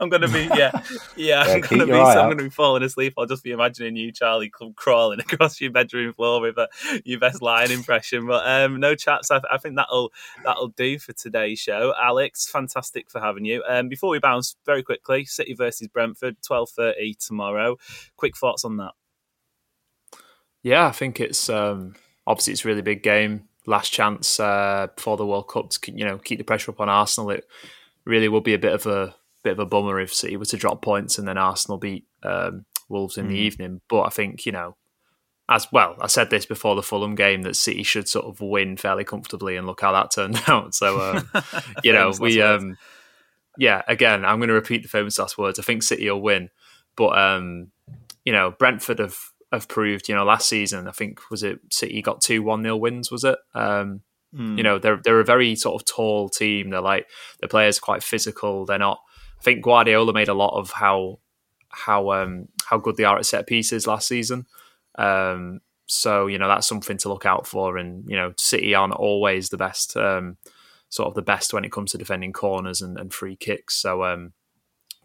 I'm 0.00 0.08
going 0.08 0.22
to 0.22 0.28
be 0.28 0.48
yeah, 0.56 0.82
yeah. 1.16 1.42
I'm 1.46 1.60
going 1.60 1.80
to 1.80 1.86
be 1.86 1.92
I'm 1.92 2.26
going 2.26 2.38
to 2.38 2.44
be 2.44 2.50
falling 2.50 2.82
asleep. 2.82 3.14
I'll 3.16 3.26
just 3.26 3.44
be 3.44 3.52
imagining 3.52 3.96
you, 3.96 4.12
Charlie, 4.12 4.50
crawling 4.76 5.20
across 5.20 5.60
your 5.60 5.70
bedroom 5.70 6.12
floor 6.12 6.40
with 6.40 6.58
a, 6.58 6.68
your 7.04 7.20
best 7.20 7.42
lion 7.42 7.70
impression. 7.70 8.26
But 8.26 8.46
um, 8.46 8.80
no 8.80 8.94
chaps. 8.94 9.30
I, 9.30 9.40
I, 9.50 9.58
think 9.58 9.76
that'll 9.76 10.12
that'll 10.44 10.68
do 10.68 10.98
for 10.98 11.12
today's 11.12 11.60
show. 11.60 11.94
Alex, 12.00 12.48
fantastic 12.48 13.10
for 13.10 13.20
having 13.20 13.44
you. 13.44 13.62
Um, 13.68 13.88
before 13.88 14.10
we 14.10 14.18
bounce, 14.18 14.56
very 14.66 14.82
quickly, 14.82 15.24
City 15.24 15.54
versus 15.54 15.88
Brentford, 15.88 16.36
twelve 16.42 16.70
thirty 16.70 17.14
tomorrow. 17.14 17.78
Quick 18.16 18.36
thoughts 18.36 18.64
on 18.64 18.76
that. 18.78 18.92
Yeah, 20.62 20.86
I 20.86 20.92
think 20.92 21.20
it's 21.20 21.48
um, 21.48 21.94
obviously 22.26 22.52
it's 22.52 22.64
a 22.64 22.68
really 22.68 22.82
big 22.82 23.02
game. 23.02 23.48
Last 23.66 23.92
chance 23.92 24.38
uh, 24.38 24.88
before 24.94 25.16
the 25.16 25.26
World 25.26 25.48
Cup 25.48 25.70
to 25.70 25.92
you 25.92 26.04
know 26.04 26.18
keep 26.18 26.38
the 26.38 26.44
pressure 26.44 26.70
up 26.70 26.80
on 26.80 26.88
Arsenal. 26.88 27.30
It 27.30 27.44
really 28.04 28.28
will 28.28 28.40
be 28.40 28.54
a 28.54 28.58
bit 28.58 28.72
of 28.72 28.86
a 28.86 29.14
bit 29.42 29.52
of 29.52 29.58
a 29.58 29.66
bummer 29.66 30.00
if 30.00 30.14
City 30.14 30.36
were 30.36 30.44
to 30.46 30.56
drop 30.56 30.82
points 30.82 31.18
and 31.18 31.28
then 31.28 31.38
Arsenal 31.38 31.78
beat 31.78 32.06
um, 32.22 32.64
Wolves 32.88 33.18
in 33.18 33.26
mm. 33.26 33.30
the 33.30 33.38
evening. 33.38 33.80
But 33.88 34.02
I 34.02 34.10
think 34.10 34.46
you 34.46 34.52
know 34.52 34.76
as 35.48 35.70
well, 35.70 35.96
I 36.00 36.06
said 36.06 36.30
this 36.30 36.46
before 36.46 36.74
the 36.74 36.82
Fulham 36.82 37.14
game 37.14 37.42
that 37.42 37.56
City 37.56 37.82
should 37.82 38.08
sort 38.08 38.24
of 38.24 38.40
win 38.40 38.76
fairly 38.76 39.04
comfortably, 39.04 39.56
and 39.56 39.66
look 39.66 39.82
how 39.82 39.92
that 39.92 40.10
turned 40.10 40.40
out. 40.48 40.74
So, 40.74 41.00
um, 41.00 41.42
you 41.84 41.92
know, 41.92 42.12
we, 42.18 42.40
um, 42.40 42.76
yeah, 43.58 43.82
again, 43.86 44.24
I'm 44.24 44.38
going 44.38 44.48
to 44.48 44.54
repeat 44.54 44.82
the 44.82 44.88
famous 44.88 45.18
last 45.18 45.36
words. 45.36 45.58
I 45.58 45.62
think 45.62 45.82
City 45.82 46.08
will 46.10 46.22
win, 46.22 46.48
but 46.96 47.18
um, 47.18 47.72
you 48.24 48.32
know, 48.32 48.52
Brentford 48.58 48.98
have 48.98 49.18
have 49.52 49.68
proved, 49.68 50.08
you 50.08 50.14
know, 50.14 50.24
last 50.24 50.48
season, 50.48 50.88
I 50.88 50.92
think 50.92 51.30
was 51.30 51.42
it 51.42 51.60
City 51.70 52.02
got 52.02 52.20
two 52.20 52.42
one 52.42 52.62
nil 52.62 52.80
wins, 52.80 53.10
was 53.10 53.24
it? 53.24 53.38
Um, 53.54 54.00
mm. 54.34 54.56
You 54.56 54.62
know, 54.62 54.78
they're 54.78 55.00
they're 55.02 55.20
a 55.20 55.24
very 55.24 55.54
sort 55.54 55.80
of 55.80 55.86
tall 55.86 56.28
team. 56.28 56.70
They're 56.70 56.80
like 56.80 57.08
the 57.40 57.48
players 57.48 57.78
are 57.78 57.82
quite 57.82 58.02
physical. 58.02 58.66
They're 58.66 58.78
not. 58.78 59.00
I 59.38 59.42
think 59.42 59.62
Guardiola 59.62 60.12
made 60.12 60.28
a 60.28 60.34
lot 60.34 60.58
of 60.58 60.70
how 60.72 61.18
how 61.68 62.12
um, 62.12 62.48
how 62.64 62.78
good 62.78 62.96
they 62.96 63.04
are 63.04 63.18
at 63.18 63.26
set 63.26 63.46
pieces 63.46 63.86
last 63.86 64.08
season. 64.08 64.46
Um, 64.96 65.60
so 65.86 66.26
you 66.26 66.38
know 66.38 66.48
that's 66.48 66.66
something 66.66 66.96
to 66.98 67.08
look 67.08 67.26
out 67.26 67.46
for. 67.46 67.76
And 67.76 68.08
you 68.08 68.16
know, 68.16 68.32
City 68.36 68.74
aren't 68.74 68.94
always 68.94 69.48
the 69.48 69.56
best, 69.56 69.96
um, 69.96 70.36
sort 70.88 71.08
of 71.08 71.14
the 71.14 71.22
best 71.22 71.52
when 71.52 71.64
it 71.64 71.72
comes 71.72 71.92
to 71.92 71.98
defending 71.98 72.32
corners 72.32 72.80
and, 72.80 72.98
and 72.98 73.12
free 73.12 73.36
kicks. 73.36 73.76
So 73.76 74.04
um, 74.04 74.32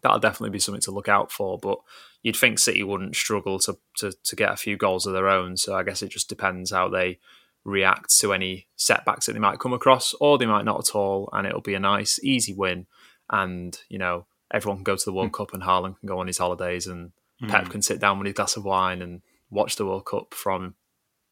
that'll 0.02 0.18
definitely 0.18 0.50
be 0.50 0.58
something 0.58 0.82
to 0.82 0.90
look 0.90 1.08
out 1.08 1.30
for. 1.30 1.58
But 1.58 1.78
you'd 2.22 2.36
think 2.36 2.58
City 2.58 2.82
wouldn't 2.82 3.16
struggle 3.16 3.58
to, 3.60 3.78
to, 3.98 4.12
to 4.12 4.36
get 4.36 4.52
a 4.52 4.56
few 4.56 4.76
goals 4.76 5.06
of 5.06 5.12
their 5.12 5.28
own. 5.28 5.56
So 5.56 5.74
I 5.74 5.82
guess 5.82 6.02
it 6.02 6.10
just 6.10 6.28
depends 6.28 6.70
how 6.70 6.88
they 6.88 7.18
react 7.64 8.16
to 8.18 8.32
any 8.32 8.66
setbacks 8.76 9.26
that 9.26 9.32
they 9.32 9.38
might 9.38 9.58
come 9.58 9.72
across, 9.72 10.14
or 10.20 10.38
they 10.38 10.46
might 10.46 10.64
not 10.64 10.88
at 10.88 10.94
all, 10.94 11.28
and 11.32 11.46
it'll 11.46 11.60
be 11.60 11.74
a 11.74 11.80
nice, 11.80 12.18
easy 12.22 12.54
win. 12.54 12.86
And 13.30 13.78
you 13.88 13.98
know, 13.98 14.26
everyone 14.52 14.78
can 14.78 14.84
go 14.84 14.96
to 14.96 15.04
the 15.04 15.12
World 15.12 15.30
mm. 15.30 15.34
Cup, 15.34 15.52
and 15.52 15.62
Haaland 15.62 15.98
can 16.00 16.08
go 16.08 16.18
on 16.18 16.26
his 16.26 16.38
holidays, 16.38 16.86
and 16.86 17.12
mm. 17.42 17.48
Pep 17.48 17.68
can 17.68 17.82
sit 17.82 18.00
down 18.00 18.18
with 18.18 18.26
his 18.26 18.34
glass 18.34 18.56
of 18.56 18.64
wine 18.64 19.02
and 19.02 19.22
watch 19.50 19.76
the 19.76 19.86
World 19.86 20.06
Cup 20.06 20.34
from 20.34 20.74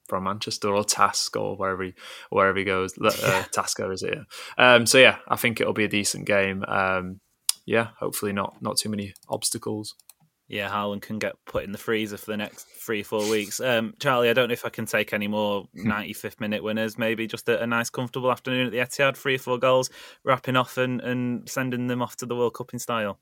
from 0.09 0.25
Manchester 0.25 0.75
or 0.75 0.85
Task 0.85 1.37
or 1.37 1.57
wherever 1.57 1.83
he 1.83 1.95
wherever 2.31 2.59
he 2.59 2.65
goes. 2.65 2.95
Uh, 3.29 3.45
Tasker 3.53 3.91
is 3.93 4.03
it? 4.03 4.19
Um, 4.57 4.87
so 4.87 4.99
yeah, 4.99 5.19
I 5.29 5.37
think 5.37 5.61
it'll 5.61 5.73
be 5.73 5.85
a 5.85 5.89
decent 5.89 6.27
game. 6.27 6.65
Um, 6.67 7.21
yeah, 7.69 7.89
hopefully 7.99 8.33
not 8.33 8.57
not 8.63 8.79
too 8.79 8.89
many 8.89 9.13
obstacles. 9.29 9.95
Yeah, 10.49 10.71
Haaland 10.71 11.03
can 11.03 11.19
get 11.19 11.35
put 11.45 11.65
in 11.65 11.73
the 11.73 11.79
freezer 11.79 12.17
for 12.17 12.31
the 12.31 12.39
next 12.39 12.67
three, 12.81 13.03
four 13.03 13.29
weeks. 13.29 13.61
Um, 13.61 13.93
Charlie, 14.01 14.31
I 14.31 14.33
don't 14.33 14.49
know 14.49 14.55
if 14.55 14.65
I 14.65 14.71
can 14.71 14.87
take 14.87 15.13
any 15.13 15.29
more 15.29 15.67
95th 15.77 16.41
minute 16.41 16.63
winners. 16.63 16.97
Maybe 16.97 17.27
just 17.27 17.47
a, 17.51 17.63
a, 17.63 17.67
nice, 17.67 17.91
comfortable 17.91 18.33
afternoon 18.33 18.65
at 18.65 18.73
the 18.73 18.79
Etihad, 18.79 19.19
three 19.19 19.35
or 19.35 19.39
four 19.39 19.59
goals, 19.59 19.91
wrapping 20.25 20.57
off 20.57 20.79
and, 20.79 21.03
and 21.03 21.47
sending 21.47 21.89
them 21.89 22.01
off 22.01 22.17
to 22.17 22.27
the 22.27 22.35
World 22.35 22.55
Cup 22.55 22.73
in 22.73 22.79
style. 22.79 23.19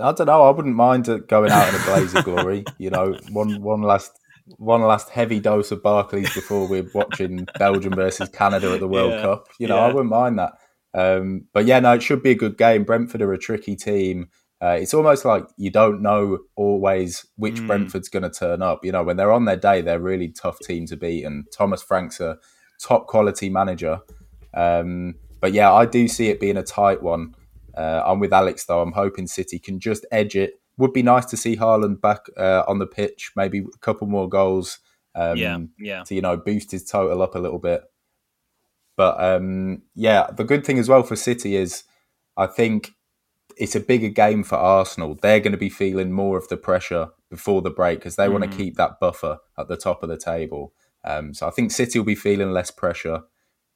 I 0.00 0.12
don't 0.12 0.26
know. 0.26 0.44
I 0.44 0.50
wouldn't 0.50 0.74
mind 0.74 1.04
going 1.28 1.50
out 1.50 1.68
in 1.68 1.78
a 1.78 1.84
blaze 1.84 2.14
of 2.14 2.24
glory. 2.24 2.64
You 2.78 2.88
know, 2.88 3.18
one 3.30 3.60
one 3.60 3.82
last 3.82 4.18
one 4.56 4.80
last 4.80 5.10
heavy 5.10 5.40
dose 5.40 5.70
of 5.70 5.82
Barclays 5.82 6.32
before 6.32 6.66
we're 6.66 6.88
watching 6.94 7.46
Belgium 7.58 7.92
versus 7.92 8.30
Canada 8.30 8.72
at 8.72 8.80
the 8.80 8.88
World 8.88 9.12
yeah, 9.12 9.20
Cup. 9.20 9.48
You 9.58 9.68
know, 9.68 9.76
yeah. 9.76 9.84
I 9.84 9.92
wouldn't 9.92 10.10
mind 10.10 10.38
that. 10.38 10.54
Um, 10.94 11.46
but 11.52 11.66
yeah, 11.66 11.80
no, 11.80 11.92
it 11.92 12.02
should 12.02 12.22
be 12.22 12.30
a 12.30 12.36
good 12.36 12.56
game. 12.56 12.84
Brentford 12.84 13.20
are 13.20 13.32
a 13.32 13.38
tricky 13.38 13.76
team. 13.76 14.28
Uh, 14.62 14.78
it's 14.80 14.94
almost 14.94 15.24
like 15.24 15.44
you 15.56 15.70
don't 15.70 16.00
know 16.00 16.38
always 16.56 17.26
which 17.36 17.56
mm. 17.56 17.66
Brentford's 17.66 18.08
going 18.08 18.22
to 18.22 18.30
turn 18.30 18.62
up. 18.62 18.84
You 18.84 18.92
know, 18.92 19.02
when 19.02 19.16
they're 19.16 19.32
on 19.32 19.44
their 19.44 19.56
day, 19.56 19.82
they're 19.82 19.98
really 19.98 20.28
tough 20.28 20.58
team 20.60 20.86
to 20.86 20.96
beat. 20.96 21.24
And 21.24 21.44
Thomas 21.52 21.82
Frank's 21.82 22.20
a 22.20 22.38
top 22.80 23.06
quality 23.06 23.50
manager. 23.50 24.00
Um, 24.54 25.16
but 25.40 25.52
yeah, 25.52 25.72
I 25.72 25.84
do 25.84 26.08
see 26.08 26.28
it 26.28 26.40
being 26.40 26.56
a 26.56 26.62
tight 26.62 27.02
one. 27.02 27.34
Uh, 27.76 28.02
I'm 28.06 28.20
with 28.20 28.32
Alex 28.32 28.64
though. 28.64 28.80
I'm 28.80 28.92
hoping 28.92 29.26
City 29.26 29.58
can 29.58 29.80
just 29.80 30.06
edge 30.12 30.36
it. 30.36 30.54
Would 30.78 30.92
be 30.92 31.02
nice 31.02 31.26
to 31.26 31.36
see 31.36 31.56
Haaland 31.56 32.00
back 32.00 32.20
uh, 32.36 32.62
on 32.66 32.78
the 32.78 32.86
pitch, 32.86 33.32
maybe 33.36 33.58
a 33.58 33.78
couple 33.78 34.06
more 34.06 34.28
goals. 34.28 34.78
Um, 35.14 35.36
yeah, 35.36 35.58
yeah. 35.78 36.02
To 36.04 36.14
you 36.14 36.20
know, 36.20 36.36
boost 36.36 36.70
his 36.70 36.84
total 36.84 37.22
up 37.22 37.34
a 37.34 37.38
little 37.38 37.58
bit. 37.58 37.82
But 38.96 39.22
um, 39.22 39.82
yeah, 39.94 40.28
the 40.30 40.44
good 40.44 40.64
thing 40.64 40.78
as 40.78 40.88
well 40.88 41.02
for 41.02 41.16
City 41.16 41.56
is 41.56 41.84
I 42.36 42.46
think 42.46 42.90
it's 43.56 43.76
a 43.76 43.80
bigger 43.80 44.08
game 44.08 44.42
for 44.42 44.56
Arsenal. 44.56 45.16
They're 45.20 45.40
going 45.40 45.52
to 45.52 45.58
be 45.58 45.70
feeling 45.70 46.12
more 46.12 46.36
of 46.36 46.48
the 46.48 46.56
pressure 46.56 47.08
before 47.30 47.62
the 47.62 47.70
break 47.70 48.00
because 48.00 48.16
they 48.16 48.26
mm. 48.26 48.32
want 48.32 48.50
to 48.50 48.56
keep 48.56 48.76
that 48.76 49.00
buffer 49.00 49.38
at 49.58 49.68
the 49.68 49.76
top 49.76 50.02
of 50.02 50.08
the 50.08 50.16
table. 50.16 50.72
Um, 51.04 51.34
so 51.34 51.46
I 51.46 51.50
think 51.50 51.70
City 51.70 51.98
will 51.98 52.06
be 52.06 52.14
feeling 52.14 52.52
less 52.52 52.70
pressure. 52.70 53.22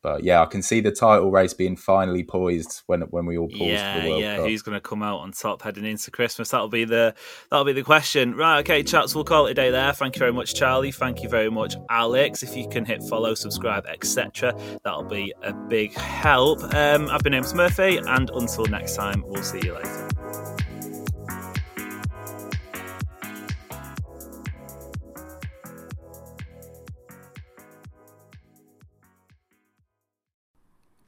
But 0.03 0.23
yeah, 0.23 0.41
I 0.43 0.47
can 0.47 0.63
see 0.63 0.81
the 0.81 0.93
title 0.93 1.31
race 1.31 1.53
being 1.53 1.77
finally 1.77 2.23
poised 2.23 2.83
when 2.87 3.03
when 3.03 3.27
we 3.27 3.37
all 3.37 3.49
pause 3.49 3.61
yeah, 3.61 3.95
for 3.95 4.03
the 4.03 4.09
World 4.09 4.23
yeah. 4.23 4.37
Cup. 4.37 4.47
Who's 4.47 4.63
going 4.63 4.77
to 4.77 4.81
come 4.81 5.03
out 5.03 5.19
on 5.19 5.33
top 5.33 5.63
heading 5.63 5.85
into 5.85 6.11
Christmas? 6.11 6.51
That'll 6.51 6.69
be 6.69 6.85
the 6.85 7.15
that'll 7.51 7.65
be 7.65 7.73
the 7.73 7.83
question. 7.83 8.35
Right, 8.37 8.61
okay, 8.61 8.83
chats. 8.83 9.15
We'll 9.15 9.25
call 9.25 9.47
it 9.47 9.53
a 9.53 9.55
day 9.55 9.71
there. 9.71 9.93
Thank 9.93 10.15
you 10.15 10.21
very 10.21 10.33
much, 10.33 10.55
Charlie. 10.55 10.93
Thank 10.93 11.23
you 11.23 11.29
very 11.29 11.51
much, 11.51 11.75
Alex. 11.91 12.43
If 12.43 12.57
you 12.57 12.69
can 12.69 12.85
hit 12.85 13.03
follow, 13.03 13.35
subscribe, 13.35 13.87
etc., 13.87 14.55
that'll 14.85 15.05
be 15.05 15.35
a 15.43 15.53
big 15.53 15.93
help. 15.95 16.63
Um, 16.75 17.11
I've 17.11 17.23
been 17.23 17.35
Amos 17.35 17.55
Murphy, 17.55 17.99
and 17.99 18.31
until 18.31 18.67
next 18.67 18.95
time, 18.95 19.25
we'll 19.27 19.43
see 19.43 19.61
you 19.65 19.75
later. 19.75 20.09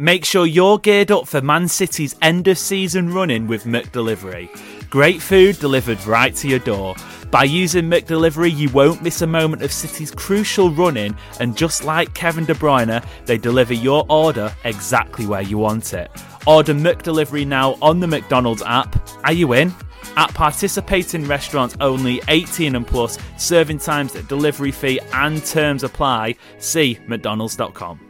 Make 0.00 0.24
sure 0.24 0.46
you're 0.46 0.78
geared 0.78 1.10
up 1.10 1.28
for 1.28 1.42
Man 1.42 1.68
City's 1.68 2.16
end 2.22 2.48
of 2.48 2.56
season 2.56 3.12
running 3.12 3.46
with 3.46 3.64
McDelivery. 3.64 4.48
Great 4.88 5.20
food 5.20 5.58
delivered 5.58 6.02
right 6.06 6.34
to 6.36 6.48
your 6.48 6.58
door. 6.58 6.94
By 7.30 7.44
using 7.44 7.84
McDelivery, 7.84 8.56
you 8.56 8.70
won't 8.70 9.02
miss 9.02 9.20
a 9.20 9.26
moment 9.26 9.60
of 9.60 9.70
City's 9.70 10.10
crucial 10.10 10.70
running, 10.70 11.14
and 11.38 11.54
just 11.54 11.84
like 11.84 12.14
Kevin 12.14 12.46
De 12.46 12.54
Bruyne, 12.54 13.04
they 13.26 13.36
deliver 13.36 13.74
your 13.74 14.06
order 14.08 14.50
exactly 14.64 15.26
where 15.26 15.42
you 15.42 15.58
want 15.58 15.92
it. 15.92 16.10
Order 16.46 16.72
McDelivery 16.72 17.46
now 17.46 17.76
on 17.82 18.00
the 18.00 18.06
McDonald's 18.06 18.62
app. 18.62 18.96
Are 19.24 19.34
you 19.34 19.52
in? 19.52 19.70
At 20.16 20.32
participating 20.32 21.26
restaurants 21.26 21.76
only, 21.78 22.22
18 22.28 22.74
and 22.74 22.86
plus, 22.86 23.18
serving 23.36 23.80
times, 23.80 24.14
delivery 24.14 24.72
fee, 24.72 24.98
and 25.12 25.44
terms 25.44 25.84
apply. 25.84 26.36
See 26.56 26.98
McDonald's.com. 27.06 28.09